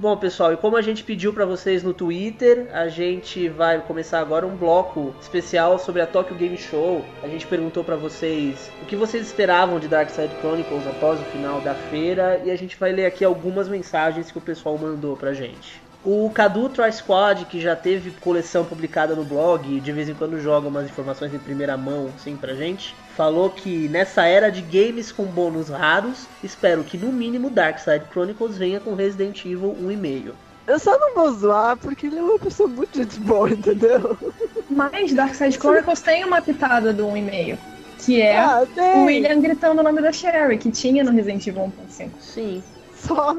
[0.03, 4.19] Bom, pessoal, e como a gente pediu pra vocês no Twitter, a gente vai começar
[4.19, 7.05] agora um bloco especial sobre a Tokyo Game Show.
[7.23, 11.25] A gente perguntou pra vocês o que vocês esperavam de Dark Side Chronicles após o
[11.27, 15.17] final da feira e a gente vai ler aqui algumas mensagens que o pessoal mandou
[15.17, 15.81] pra gente.
[16.05, 20.15] O Cadu Tri Squad, que já teve coleção publicada no blog e de vez em
[20.15, 24.63] quando joga umas informações em primeira mão assim pra gente, falou que nessa era de
[24.63, 29.77] games com bônus raros, espero que no mínimo Dark Side Chronicles venha com Resident Evil
[29.81, 30.33] 1,5.
[30.67, 34.17] Eu só não vou zoar porque ele é uma pessoa muito gente boa, entendeu?
[34.71, 37.59] Mas Darkseid Chronicles tem uma pitada do 1,5.
[37.99, 41.73] Que é Ah, o William gritando o nome da Sherry, que tinha no Resident Evil
[41.89, 42.11] 1.5.
[42.21, 42.63] Sim.
[42.97, 43.37] Só.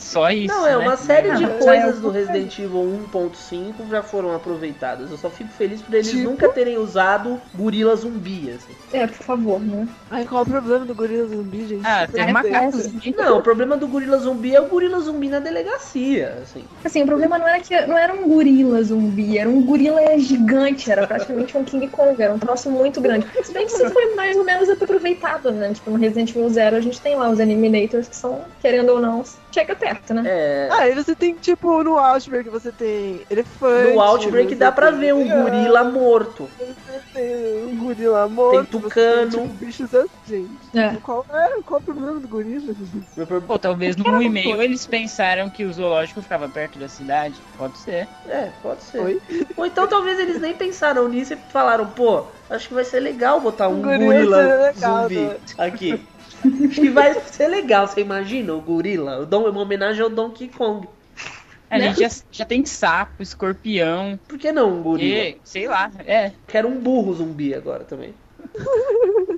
[0.00, 0.52] Só isso.
[0.52, 0.78] Não, é né?
[0.78, 5.10] uma série de é coisas o do Resident Evil 1.5 já foram aproveitadas.
[5.10, 6.22] Eu só fico feliz por eles Tipo?
[6.22, 8.74] nunca terem usado gorila zumbi, assim.
[8.92, 9.86] É, por favor, né?
[10.10, 11.86] Ai, qual o problema do gorila zumbi, gente?
[11.86, 12.90] Ah, tem Super macacos.
[13.16, 16.64] Não, o problema do gorila zumbi é o gorila zumbi na delegacia, assim.
[16.82, 20.90] Assim, o problema não era que não era um gorila zumbi, era um gorila gigante,
[20.90, 23.26] era praticamente um King Kong, era um troço muito grande.
[23.42, 25.72] Se bem que isso foi mais ou menos aproveitado, né?
[25.74, 29.00] Tipo, no Resident Evil Zero a gente tem lá os Eliminators que são, querendo ou
[29.00, 30.22] não, chega perto, né?
[30.26, 30.68] É.
[30.70, 33.92] Ah, e você tem, tipo, no Outbreak você tem elefante.
[33.92, 36.48] No Outbreak dá pra ver um leão, gorila morto.
[36.58, 38.70] Você tem um gorila morto.
[38.70, 39.30] Tem tucano.
[39.30, 40.78] Tem, tipo, bichos assim, gente.
[40.78, 40.96] É.
[41.02, 42.74] Qual, é, qual o problema do gorila?
[43.46, 47.40] Pô, talvez no 1,5 eles pensaram que o zoológico ficava perto da cidade.
[47.56, 48.08] Pode ser.
[48.28, 49.00] É, pode ser.
[49.00, 49.20] Oi?
[49.56, 53.40] Ou então talvez eles nem pensaram nisso e falaram, pô, acho que vai ser legal
[53.40, 55.36] botar um gorila gorila, seria legal, zumbi né?
[55.58, 56.06] aqui.
[56.44, 59.20] Acho que vai ser legal, você imagina o gorila?
[59.20, 60.88] O Dom, uma homenagem ao Donkey Kong.
[61.68, 65.20] A gente já, já tem sapo, escorpião, Por que não um gorila?
[65.20, 66.32] e sei lá, é.
[66.48, 68.14] Quero um burro zumbi agora também.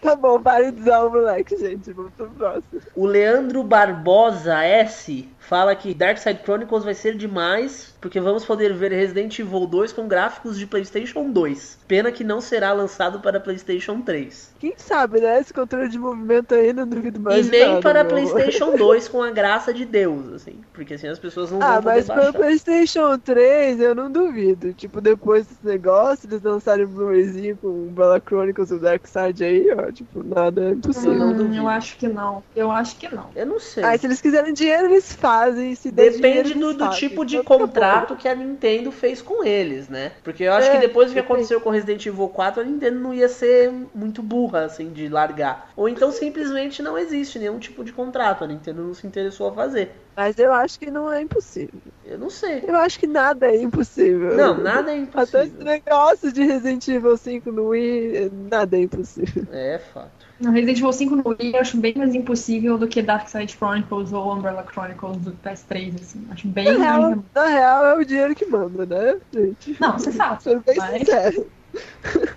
[0.00, 1.92] Tá bom, pare de usar o moleque, gente.
[1.92, 2.80] Vamos pro próximo.
[2.94, 8.72] O Leandro Barbosa S fala que Dark Side Chronicles vai ser demais, porque vamos poder
[8.74, 11.78] ver Resident Evil 2 com gráficos de PlayStation 2.
[11.88, 14.54] Pena que não será lançado para PlayStation 3.
[14.60, 15.40] Quem sabe, né?
[15.40, 17.46] Esse controle de movimento aí não duvido mais.
[17.46, 18.12] e nem nada, para meu.
[18.12, 20.60] PlayStation 2 com a graça de Deus, assim.
[20.72, 22.30] Porque assim as pessoas não Ah, vão poder mas para baixar.
[22.30, 24.72] o PlayStation 3 eu não duvido.
[24.74, 29.06] Tipo, depois desse negócio, eles lançarem um Blu-rayzinho com o Bella Chronicles e o Dark
[29.06, 29.90] Side aí, ó.
[29.92, 31.14] Tipo, nada é impossível.
[31.14, 32.42] não Hum, eu acho que não.
[32.54, 33.30] Eu acho que não.
[33.34, 33.82] Eu não sei.
[33.84, 35.74] Ah, se eles quiserem dinheiro, eles fazem.
[35.74, 36.98] Se Depende dinheiro, do, eles do fazem.
[37.08, 37.44] tipo de Então,
[37.90, 40.12] contrato que a Nintendo fez com eles, né?
[40.22, 42.98] Porque eu acho É, que depois do que aconteceu com Resident Evil 4, a Nintendo
[43.00, 45.70] não ia ser muito burra, assim, de largar.
[45.76, 48.44] Ou então simplesmente não existe nenhum tipo de contrato.
[48.44, 49.92] A Nintendo não se interessou a fazer.
[50.16, 51.80] Mas eu acho que não é impossível.
[52.04, 52.64] Eu não sei.
[52.66, 54.36] Eu acho que nada é impossível.
[54.36, 55.64] Não, nada é Até esse impossível.
[55.64, 59.46] negócio de Resident Evil 5 no Wii, nada é impossível.
[59.50, 60.17] É fato.
[60.40, 64.12] No Resident Evil 5 no Wii eu acho bem mais impossível do que Darkseid Chronicles
[64.12, 66.26] ou Umbrella Chronicles do PS3, assim.
[66.30, 67.20] Acho bem Na real, mais...
[67.34, 69.76] na real, é o dinheiro que manda, né, gente?
[69.80, 70.42] Não, você sabe.
[70.44, 71.46] Sendo bem Mas- sincero.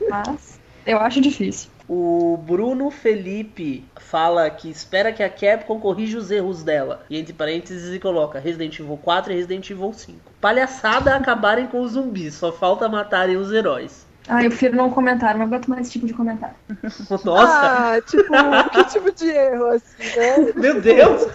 [0.10, 0.62] Mas...
[0.84, 1.70] Eu acho difícil.
[1.88, 7.06] O Bruno Felipe fala que espera que a Capcom corrija os erros dela.
[7.08, 10.20] E entre parênteses ele coloca Resident Evil 4 e Resident Evil 5.
[10.42, 14.08] Palhaçada acabarem com os zumbis, só falta matarem os heróis.
[14.28, 16.56] Ah, eu prefiro não comentar, não aguento mais esse tipo de comentário.
[17.26, 17.96] Nossa!
[17.96, 18.24] Ah, tipo,
[18.72, 20.54] que tipo de erro, assim, né?
[20.56, 21.28] Meu Deus!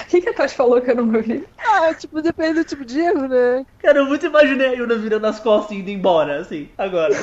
[0.00, 1.46] O que, que a Tosh falou que eu não ouvi?
[1.58, 3.64] Ah, tipo, depende do tipo de erro, né?
[3.78, 7.14] Cara, eu muito imaginei a Yuna virando as costas e indo embora, assim, agora.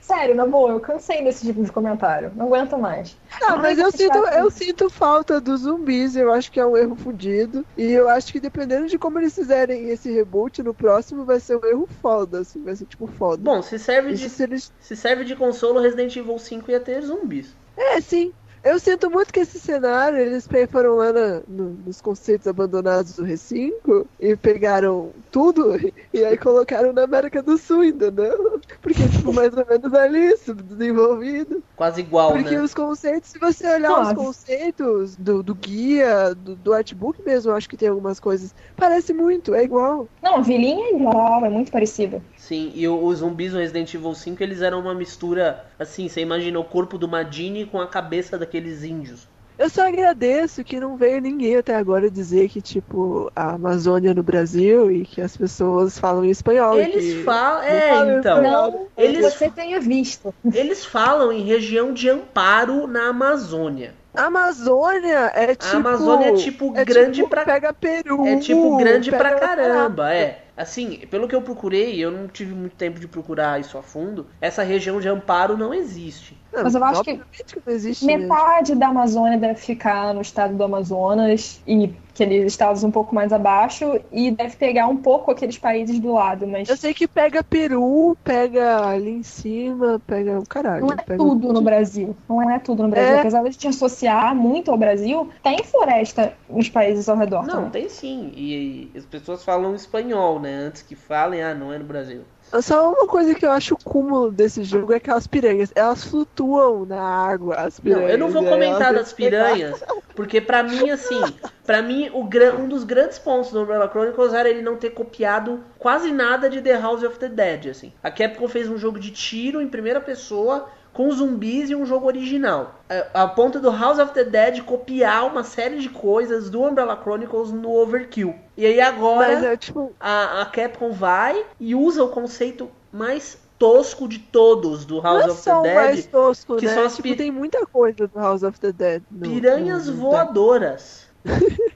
[0.00, 2.32] Sério, na boa, eu cansei desse tipo de comentário.
[2.34, 3.16] Não aguento mais.
[3.40, 6.96] Não, mas eu sinto, eu sinto falta dos zumbis, eu acho que é um erro
[6.96, 7.64] fudido.
[7.76, 11.56] E eu acho que dependendo de como eles fizerem esse reboot no próximo, vai ser
[11.56, 13.42] um erro foda, assim, vai ser tipo foda.
[13.42, 14.72] Bom, se serve Isso de, se eles.
[14.80, 17.54] se serve de consolo, Resident Evil 5 ia ter zumbis.
[17.76, 18.32] É, sim.
[18.64, 23.24] Eu sinto muito que esse cenário, eles foram lá na- no- nos conceitos abandonados do
[23.26, 25.72] R5 e pegaram tudo
[26.14, 28.60] e aí colocaram na América do Sul, entendeu?
[28.80, 31.62] Porque, tipo, mais ou menos ali, isso, desenvolvido.
[31.74, 32.62] Quase igual, Porque né?
[32.62, 34.14] os conceitos, se você olhar os Suave.
[34.14, 38.54] conceitos do, do guia, do, do artbook mesmo, eu acho que tem algumas coisas.
[38.76, 40.08] Parece muito, é igual.
[40.22, 42.22] Não, a vilinha é igual, é muito parecida.
[42.36, 46.20] Sim, e o- os zumbis no Resident Evil 5, eles eram uma mistura, assim, você
[46.20, 49.28] imagina o corpo do Madini com a cabeça daqueles índios.
[49.58, 54.22] Eu só agradeço que não veio ninguém até agora dizer que, tipo, a Amazônia no
[54.22, 56.78] Brasil e que as pessoas falam em espanhol.
[56.80, 57.62] Eles que falam.
[57.62, 58.36] É, falam então.
[58.42, 58.70] espanhol.
[58.72, 60.34] Não, Eles- você tenha visto.
[60.52, 63.94] Eles falam em região de amparo na Amazônia.
[64.14, 65.74] A Amazônia é tipo.
[65.74, 67.44] A Amazônia é tipo é grande tipo, pra.
[67.44, 68.26] Pega Peru.
[68.26, 70.44] É tipo grande pra caramba, é.
[70.56, 74.26] Assim, pelo que eu procurei, eu não tive muito tempo de procurar isso a fundo,
[74.40, 76.36] essa região de amparo não existe.
[76.52, 78.06] Não, Mas eu acho que que mesmo.
[78.06, 83.32] Metade da Amazônia deve ficar no estado do Amazonas e aqueles estados um pouco mais
[83.32, 87.42] abaixo e deve pegar um pouco aqueles países do lado, mas Eu sei que pega
[87.42, 90.86] Peru, pega ali em cima, pega o caralho.
[90.86, 92.14] não é pega tudo no Brasil.
[92.28, 93.16] Não é tudo no Brasil.
[93.16, 93.20] É.
[93.20, 97.46] Apesar de a gente associar muito ao Brasil, tem floresta nos países ao redor.
[97.46, 97.70] Não, também.
[97.70, 98.30] tem sim.
[98.36, 100.54] E, e as pessoas falam espanhol, né?
[100.54, 102.22] Antes que falem, ah, não é no Brasil.
[102.60, 105.72] Só uma coisa que eu acho cúmulo desse jogo é aquelas piranhas.
[105.74, 108.10] Elas flutuam na água, as Não, piranhas.
[108.10, 109.82] eu não vou aí comentar elas das piranhas,
[110.14, 111.20] porque pra mim, assim,
[111.64, 112.28] pra mim, o
[112.60, 116.60] um dos grandes pontos do Umbrella Chronicles era ele não ter copiado quase nada de
[116.60, 117.92] The House of the Dead, assim.
[118.02, 122.06] A Capcom fez um jogo de tiro em primeira pessoa com zumbis e um jogo
[122.06, 122.74] original.
[123.14, 126.98] A, a ponto do House of the Dead copiar uma série de coisas do Umbrella
[127.02, 128.34] Chronicles no Overkill.
[128.56, 129.92] E aí agora é tipo.
[129.98, 135.28] a, a Capcom vai e usa o conceito mais tosco de todos do House não
[135.28, 135.74] é of the Dead.
[135.74, 136.74] mais tosco, que né?
[136.74, 139.02] são as tipo, tem muita coisa do House of the Dead.
[139.10, 141.06] no- Piranhas no- voadoras.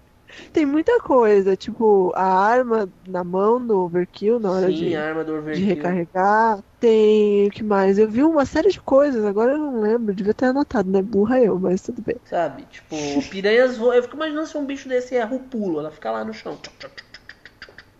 [0.52, 5.04] Tem muita coisa, tipo, a arma na mão no overkill na hora Sim, de, a
[5.08, 5.66] arma do de Overkill.
[5.66, 6.62] recarregar.
[6.78, 7.98] Tem o que mais?
[7.98, 11.00] Eu vi uma série de coisas, agora eu não lembro, devia ter anotado, né?
[11.02, 12.16] Burra eu, mas tudo bem.
[12.24, 12.64] Sabe?
[12.66, 12.96] Tipo,
[13.30, 13.94] piranhas voam.
[13.94, 15.80] Eu fico imaginando se um bicho desse erra o pulo.
[15.80, 16.58] Ela fica lá no chão.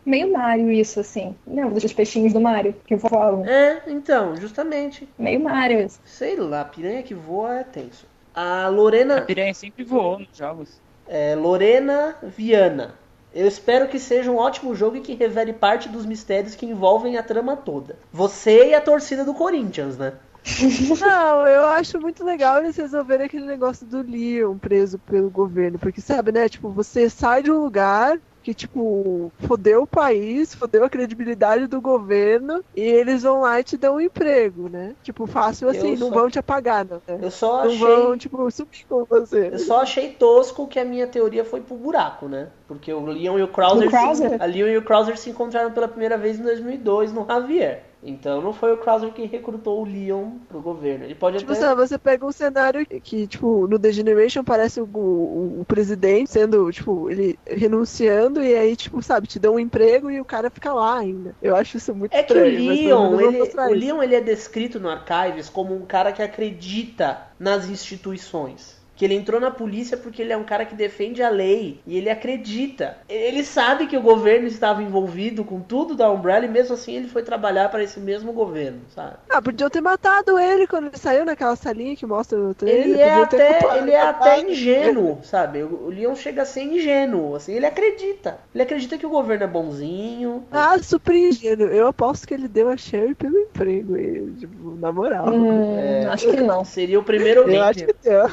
[0.05, 1.34] Meio Mario isso, assim.
[1.47, 3.45] Lembra dos peixinhos do Mario que voam?
[3.45, 5.09] É, então, justamente.
[5.18, 6.01] Meio Mario isso.
[6.05, 8.07] Sei lá, piranha que voa é tenso.
[8.32, 9.22] A A Lorena.
[9.22, 10.80] piranha sempre voou nos jogos.
[11.09, 12.94] É, Lorena Viana.
[13.34, 17.18] Eu espero que seja um ótimo jogo e que revele parte dos mistérios que envolvem
[17.18, 17.96] a trama toda.
[18.11, 20.14] Você e a torcida do Corinthians, né?
[21.00, 26.00] Não, eu acho muito legal eles resolverem aquele negócio do Leon preso pelo governo, porque
[26.00, 26.48] sabe, né?
[26.48, 31.80] Tipo, você sai de um lugar que, tipo, fodeu o país, fodeu a credibilidade do
[31.80, 34.94] governo, e eles vão lá e te dão um emprego, né?
[35.03, 37.18] Tipo, fácil assim, Eu não só- vão te apagar, não, né?
[37.22, 37.78] Eu só Não achei.
[37.78, 39.49] vão, tipo, subir com você.
[39.53, 42.47] Eu só achei tosco que a minha teoria foi pro buraco, né?
[42.68, 44.30] Porque o Leon e o Krauser, O Krauser?
[44.30, 47.82] Se, a Leon e o Krauser se encontraram pela primeira vez em 2002 no Javier.
[48.03, 51.05] Então não foi o Krauser quem recrutou o Leon pro governo.
[51.05, 51.55] Ele pode Tipo, até...
[51.55, 56.30] sabe, você pega um cenário que, tipo, no The Generation parece o, o, o presidente
[56.30, 60.49] sendo, tipo, ele renunciando e aí, tipo, sabe, te dão um emprego e o cara
[60.51, 61.36] fica lá ainda.
[61.42, 62.64] Eu acho isso muito É que o estranho.
[62.64, 63.72] mas pelo Leon, menos vão ele, o.
[63.74, 68.76] Leon ele é descrito no Archives como um cara que acredita nas instituições.
[68.97, 71.97] Que ele entrou na polícia porque ele é um cara que defende a lei e
[71.99, 72.97] ele acredita.
[73.09, 77.09] Ele sabe que o governo estava envolvido com tudo da Umbrella e mesmo assim ele
[77.09, 79.16] foi trabalhar para esse mesmo governo, sabe?
[79.28, 82.84] Ah, podiam ter matado ele quando ele saiu naquela salinha que mostra no trailer.
[82.86, 85.62] Ele é até, culpado- ele é até ingênuo, sabe?
[85.62, 88.38] O o Leon chega a ser ingênuo, assim, ele acredita.
[88.55, 90.42] Ele acredita que o governo é bonzinho.
[90.51, 91.68] Ah, super ingênuo.
[91.68, 95.28] Eu aposto que ele deu a Sherry pelo emprego, e, tipo, na moral.
[95.28, 96.07] Hum, É.
[96.07, 96.64] Acho que não.
[96.64, 98.26] Seria o primeiro Eu acho que deu.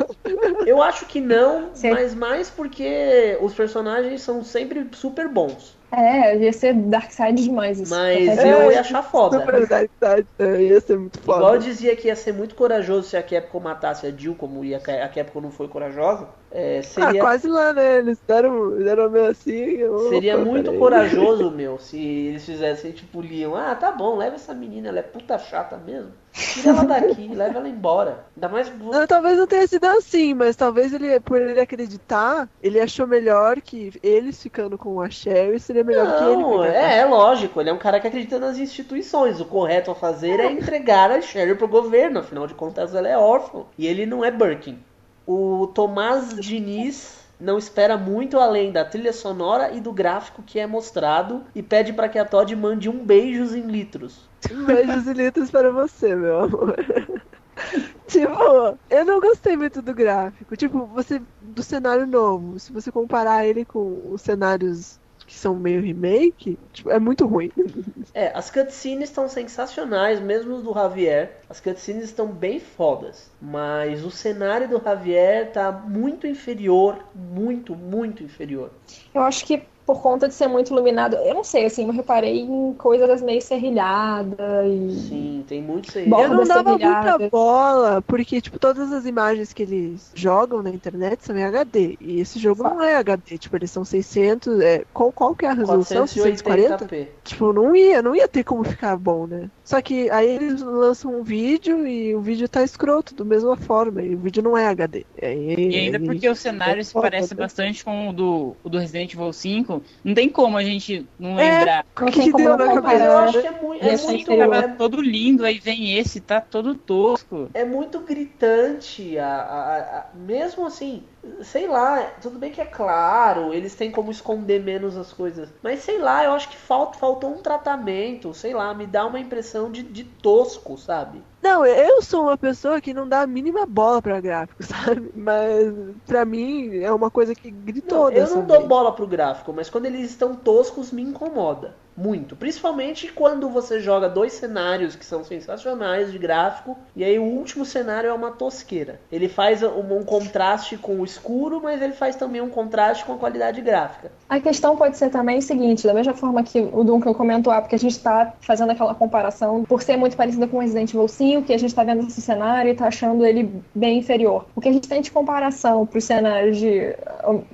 [0.66, 1.92] Eu acho que não, Sim.
[1.92, 5.78] mas mais porque os personagens são sempre super bons.
[5.92, 7.92] É, ia ser Darkseid demais isso.
[7.94, 9.40] Mas Até eu ia achar foda.
[9.40, 10.28] Super Darkseid.
[10.40, 11.38] É, ia ser muito foda.
[11.40, 14.66] Igual eu dizia que ia ser muito corajoso se a Capcom matasse a Jill, como
[14.66, 16.30] ia, a Capcom não foi corajosa.
[16.56, 17.98] É, Ah, seria quase lá, né?
[17.98, 19.84] Eles deram, deram meio assim.
[19.86, 20.80] opa, seria muito peraí.
[20.80, 23.56] corajoso, meu, se eles fizessem tipo Leon.
[23.56, 26.12] Ah, tá bom, leva essa menina, ela é puta chata mesmo.
[26.46, 28.28] Tira ela daqui, leva ela embora.
[28.36, 28.72] Ainda mais.
[28.80, 33.60] Não, talvez não tenha sido assim, mas talvez ele, por ele acreditar, ele achou melhor
[33.60, 36.44] que eles ficando com a Sherry seria melhor que ele.
[36.44, 39.40] Não, é, é lógico, ele é um cara que acredita nas instituições.
[39.42, 43.18] O correto a fazer é entregar a Sherry pro governo, afinal de contas ela é
[43.18, 43.64] órfã.
[43.76, 44.78] E ele não é Birkin.
[45.26, 50.68] O Tomás Diniz não espera muito além da trilha sonora e do gráfico que é
[50.68, 54.30] mostrado e pede para que a Todd mande um beijos em litros.
[54.66, 56.76] Beijos e litros para você, meu amor.
[58.08, 60.56] tipo, eu não gostei muito do gráfico.
[60.56, 61.22] Tipo, você.
[61.42, 62.60] Do cenário novo.
[62.60, 65.00] Se você comparar ele com os cenários
[65.34, 67.52] que são meio remake, tipo, é muito ruim.
[68.16, 71.40] É, as cutscenes estão sensacionais, mesmo os do Javier.
[71.50, 73.32] As cutscenes estão bem fodas.
[73.42, 77.04] Mas o cenário do Javier tá muito inferior.
[77.16, 78.70] Muito, muito inferior.
[79.16, 82.40] Eu acho que por conta de ser muito iluminado, eu não sei, assim, eu reparei
[82.42, 85.08] em coisas meio serrilhadas e.
[85.10, 85.92] Sim, tem muito.
[86.08, 90.70] Bom, Eu não dava muita bola, porque, tipo, todas as imagens que eles jogam na
[90.70, 91.98] internet são em HD.
[92.00, 94.60] E esse jogo não é HD, tipo, eles são 600.
[94.62, 96.08] É, qual, qual que é a resolução?
[96.08, 96.86] 640?
[96.86, 97.08] 480p.
[97.24, 99.50] Tipo, não ia, não ia ter como ficar bom, né?
[99.64, 104.02] Só que aí eles lançam um vídeo e o vídeo tá escroto, da mesma forma,
[104.02, 105.06] e o vídeo não é HD.
[105.22, 107.42] E, aí, E ainda porque o cenário se foda, parece né?
[107.42, 109.73] bastante com o do, o do Resident Evil 5,
[110.04, 111.86] não tem como a gente não É, lembrar.
[112.00, 113.42] O que, que deu não na Mas eu acho cabeça?
[113.42, 114.36] que é muito, E é esse muito.
[114.36, 117.52] Tava todo lindo, aí vem esse, tá todo tosco.
[117.54, 119.18] é muito gritante.
[119.18, 121.08] A, a- a- mesmo assim,
[121.44, 125.52] sei lá, tudo bem que é claro, eles têm como esconder menos as coisas.
[125.62, 129.20] Mas sei lá, eu acho que falta, faltou um tratamento, sei lá, me dá uma
[129.20, 131.24] impressão de, de tosco, sabe?
[131.44, 135.12] Não, eu sou uma pessoa que não dá a mínima bola pra gráfico, sabe?
[135.14, 135.74] Mas
[136.06, 138.68] pra mim é uma coisa que gritou Não, eu não dou vez.
[138.68, 141.83] bola pro gráfico, mas quando eles estão toscos me incomoda.
[141.96, 142.36] Muito.
[142.36, 147.66] Principalmente quando você joga dois cenários que são sensacionais de gráfico, e aí o último
[147.66, 149.00] cenário é uma tosqueira.
[149.12, 153.14] Ele faz um, um contraste com o escuro, mas ele faz também um contraste com
[153.14, 154.12] a qualidade gráfica.
[154.28, 157.62] A questão pode ser também o seguinte, da mesma forma que o Duncan comentou, ah,
[157.62, 161.44] porque a gente tá fazendo aquela comparação, por ser muito parecida com Resident Evil 5,
[161.44, 164.46] que a gente tá vendo esse cenário e tá achando ele bem inferior.
[164.56, 166.96] O que a gente tem de comparação pros cenários de,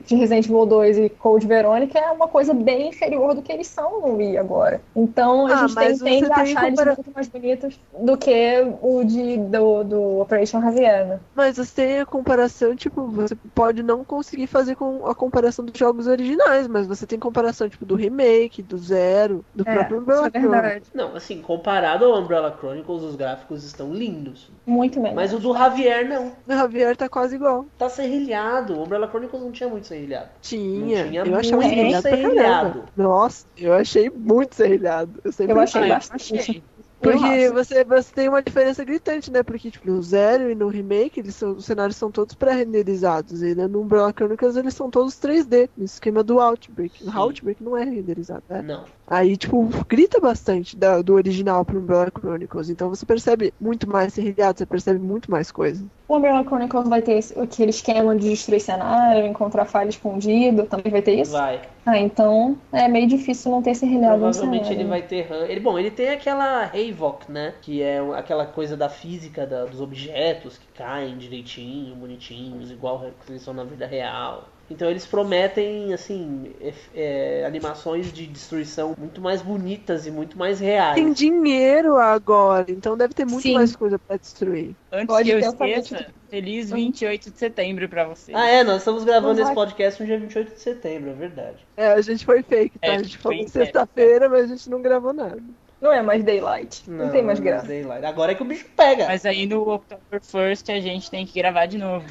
[0.06, 3.68] de Resident Evil 2 e Code Verônica é uma coisa bem inferior do que eles
[3.68, 4.82] são no Agora.
[4.96, 7.80] Então a Ah, gente tem, tende você a tem achar eles compara- muito mais bonitos
[8.04, 11.20] do que o de, do, do Operation Javier, né?
[11.34, 15.78] Mas você tem a comparação, tipo, você pode não conseguir fazer com a comparação dos
[15.78, 20.02] jogos originais, mas você tem comparação, tipo, do remake, do zero, do É, próprio isso
[20.02, 20.90] Umbrella é verdade.
[20.94, 24.50] Não, assim, comparado ao Umbrella Chronicles, os gráficos estão lindos.
[24.70, 25.16] Muito menos.
[25.16, 26.28] Mas o do Javier não.
[26.48, 27.66] O Javier tá quase igual.
[27.78, 28.76] Tá serrilhado.
[28.76, 30.30] O Umbrella Chronicles não tinha muito serrilhado.
[30.42, 31.06] Tinha.
[31.06, 32.84] Não tinha eu achava muito serrilhado.
[32.96, 35.20] Nossa, eu achei muito serrilhado.
[35.24, 36.38] Eu sempre Eu achei eu bastante.
[36.38, 36.64] achei.
[37.02, 39.42] Porque você, você tem uma diferença gritante, né?
[39.42, 43.42] Porque, tipo, no Zero e no Remake, eles são, os cenários são todos pré-renderizados.
[43.42, 47.04] E né, no Umbrella Chronicles eles são todos 3D, no esquema do Outbreak.
[47.04, 47.18] O Sim.
[47.18, 48.62] Outbreak não é renderizado, né?
[48.62, 48.84] Não.
[49.10, 52.70] Aí, tipo, grita bastante da- do original pro Umbrella Chronicles.
[52.70, 55.84] Então você percebe muito mais serrilhado, você percebe muito mais coisa.
[56.08, 60.92] O Umbrella Chronicles vai ter esse- aquele esquema de destruir cenário, encontrar falha escondida, também
[60.92, 61.32] vai ter isso?
[61.32, 61.62] Vai.
[61.86, 64.82] Ah, então é meio difícil não ter serrilhado no Provavelmente cenário.
[64.82, 65.32] ele vai ter.
[65.50, 67.54] Ele, bom, ele tem aquela Havok, né?
[67.62, 73.32] Que é aquela coisa da física da- dos objetos que caem direitinho, bonitinhos, igual que
[73.32, 74.48] eles são na vida real.
[74.70, 80.60] Então eles prometem, assim, ef- é, animações de destruição muito mais bonitas e muito mais
[80.60, 80.96] reais.
[80.96, 83.54] Tem dinheiro agora, então deve ter muito Sim.
[83.56, 84.76] mais coisa pra destruir.
[84.92, 85.66] Antes Pode que eu esqueça,
[85.96, 86.14] notícia.
[86.30, 88.32] feliz 28 de setembro pra você.
[88.36, 91.58] Ah, é, nós estamos gravando Não esse podcast no dia 28 de setembro, é verdade.
[91.76, 92.88] É, a gente foi fake, tá?
[92.88, 95.42] É, a gente foi falou sexta-feira, mas a gente não gravou nada.
[95.82, 96.90] Não é mais Daylight.
[96.90, 97.66] Não, tem mais graça.
[97.66, 98.06] Daylight.
[98.06, 99.06] Agora é que o bicho pega.
[99.08, 102.06] Mas aí no October 1st a gente tem que gravar de novo.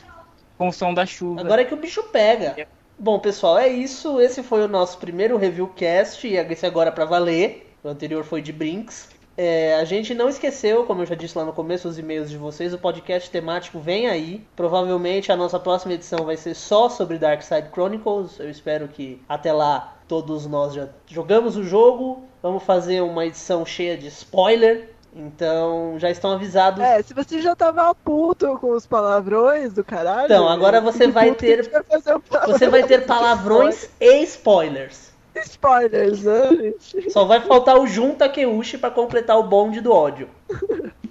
[0.59, 1.41] Com o som da chuva.
[1.41, 2.69] Agora é que o bicho pega.
[2.99, 4.21] Bom, pessoal, é isso.
[4.21, 6.27] Esse foi o nosso primeiro review cast.
[6.27, 7.73] E esse agora é pra valer.
[7.83, 9.09] O anterior foi de Brinks.
[9.41, 12.37] É, a gente não esqueceu, como eu já disse lá no começo, os e-mails de
[12.37, 12.75] vocês.
[12.75, 14.45] O podcast temático vem aí.
[14.57, 18.41] Provavelmente a nossa próxima edição vai ser só sobre Dark Side Chronicles.
[18.41, 22.25] Eu espero que até lá todos nós já jogamos o jogo.
[22.43, 24.91] Vamos fazer uma edição cheia de spoiler.
[25.15, 26.83] Então já estão avisados.
[26.83, 30.27] É, se você já tava puto com os palavrões do caralho.
[30.27, 31.83] Então, agora você vai ter- vai
[32.17, 35.09] um Você vai ter palavrões e spoilers.
[35.45, 37.11] Spoilers, né, gente?
[37.11, 40.29] Só vai faltar o Jun Takeuchi pra completar o bonde do ódio.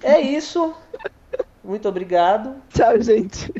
[0.02, 0.74] É isso.
[1.64, 2.56] Muito obrigado.
[2.70, 3.50] Tchau, gente.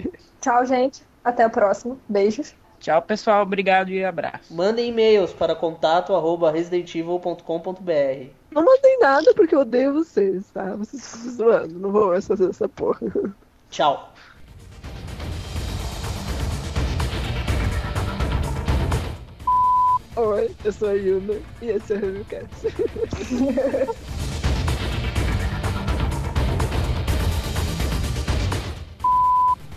[0.41, 1.03] Tchau, gente.
[1.25, 1.97] Até a próxima.
[2.09, 2.55] Beijos.
[2.81, 3.43] Tchau, pessoal.
[3.43, 4.55] Obrigado e abraço.
[4.55, 8.38] Mandem e-mails para contato arroba residentevil.com.br.
[8.51, 10.75] Não mandem nada porque eu odeio vocês, tá?
[10.77, 11.79] Vocês estão zoando.
[11.79, 13.01] Não vou mais fazer essa porra.
[13.71, 14.13] Tchau.
[20.17, 22.67] Oi, eu sou a Yuna e esse é o Reviewcast.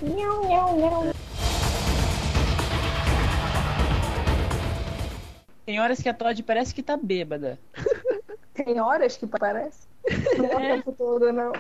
[0.01, 1.13] Nhau, nhau, nhau.
[5.63, 7.59] Tem horas que a Todd parece que tá bêbada.
[8.64, 9.89] Tem horas que parece.
[10.38, 11.51] Não é o tempo todo, não.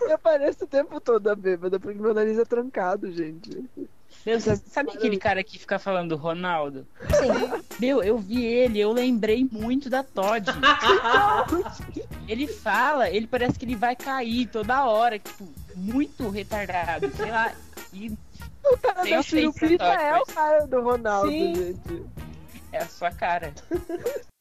[0.00, 3.64] Eu pareço o tempo todo a bêbada, porque meu nariz é trancado, gente.
[4.26, 6.86] Meu, você sabe aquele cara que fica falando Ronaldo?
[7.02, 7.62] Sim.
[7.78, 10.44] Meu, eu vi ele, eu lembrei muito da Todd.
[12.26, 15.46] ele fala, ele parece que ele vai cair toda hora, tipo,
[15.76, 17.52] muito retardado, sei lá.
[17.92, 18.12] E
[18.64, 21.54] O cara da é mas- o cara do Ronaldo, Sim.
[21.54, 22.06] gente.
[22.72, 23.52] é a sua cara.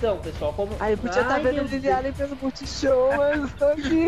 [0.00, 0.74] Então, pessoal, como.
[0.80, 1.90] Aí eu podia estar Ai, vendo Lily.
[1.90, 4.06] Allen pelo Multishow, mas estou aqui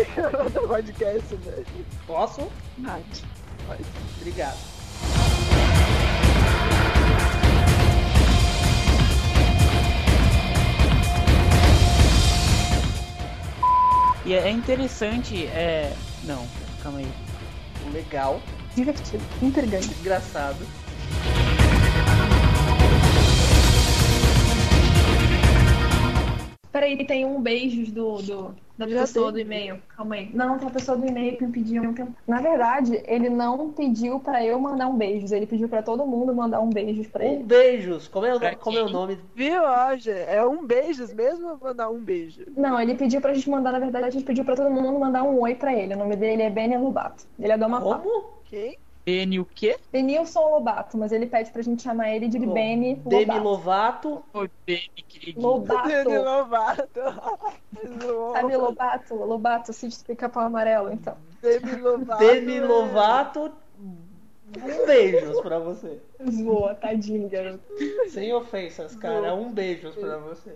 [0.54, 1.64] no podcast, né?
[2.06, 2.50] Posso?
[2.82, 3.24] Pode.
[3.66, 3.84] Pode.
[4.16, 4.56] Obrigado.
[14.24, 15.92] E é interessante, é.
[16.24, 16.48] Não,
[16.82, 17.12] calma aí.
[17.92, 18.40] Legal.
[18.74, 19.22] Divertido.
[19.42, 19.90] Intrigante.
[20.00, 20.66] Engraçado.
[26.72, 29.34] Peraí, tem um beijos do, do- da Já pessoa tem.
[29.44, 29.78] do e-mail.
[29.94, 30.30] Calma aí.
[30.32, 31.94] Não, tem a pessoa do e-mail que me pediu um.
[32.26, 35.30] Na verdade, ele não pediu pra eu mandar um beijos.
[35.32, 37.42] Ele pediu pra todo mundo mandar um beijos pra Um ele.
[37.44, 38.08] beijos.
[38.08, 39.18] Como é, Pra como é o nome?
[39.34, 40.24] Viu, Roger?
[40.28, 42.42] É um beijos mesmo ou mandar um beijo?
[42.56, 45.22] Não, ele pediu pra gente mandar, na verdade, a gente pediu pra todo mundo mandar
[45.24, 45.94] um oi pra ele.
[45.94, 47.24] O nome dele é Benny Lobato.
[47.38, 47.98] Ele é do Amapá.
[47.98, 48.24] Como?
[48.46, 48.78] Quem?
[49.04, 49.76] N o quê?
[49.90, 53.42] Benilson Lobato, mas ele pede pra gente chamar ele de Bom, Demi Lobato.
[53.42, 54.24] Lovato.
[54.32, 55.44] Oi, Benny, queridinho.
[55.46, 55.88] Lobato.
[55.88, 57.00] Demi Lovato.
[58.32, 59.14] Sabe Lobato?
[59.14, 61.16] Lobato, se explica pau amarelo, então.
[61.40, 62.24] Demi Lovato.
[62.24, 63.52] Demi Lovato.
[64.54, 65.98] Um beijos pra você.
[66.30, 67.64] Zoa, tadinho, garoto.
[68.10, 69.34] Sem ofensas, cara.
[69.34, 70.54] Um beijos pra você.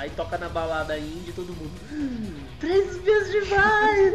[0.00, 1.70] Aí toca na balada indie todo mundo.
[1.92, 4.14] "Hum, Três vezes demais!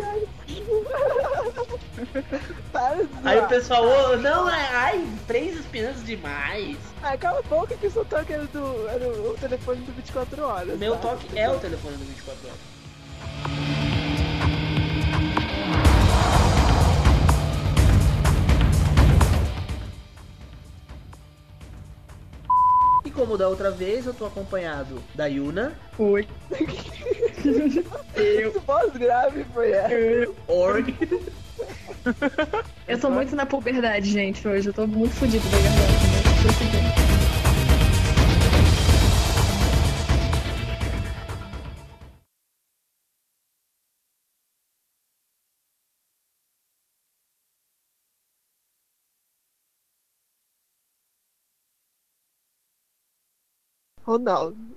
[3.23, 6.75] Aí o pessoal, "Ô, não, é, ai, três espiãs demais.
[7.03, 10.43] Ai, cala a boca que o seu toque era, do, era o telefone do 24
[10.43, 10.79] horas.
[10.79, 11.09] Meu tá?
[11.09, 13.94] toque é o telefone do 24 horas.
[23.05, 26.27] E como da outra vez, eu tô acompanhado da Yuna, Oi.
[28.15, 30.31] Que voz grave foi essa?
[30.47, 30.93] Org,
[32.87, 34.69] Eu tô muito na puberdade, gente, hoje.
[34.69, 37.04] Eu tô muito fodido da garganta.
[54.05, 54.55] Tô seguindo.
[54.55, 54.74] Ronaldo.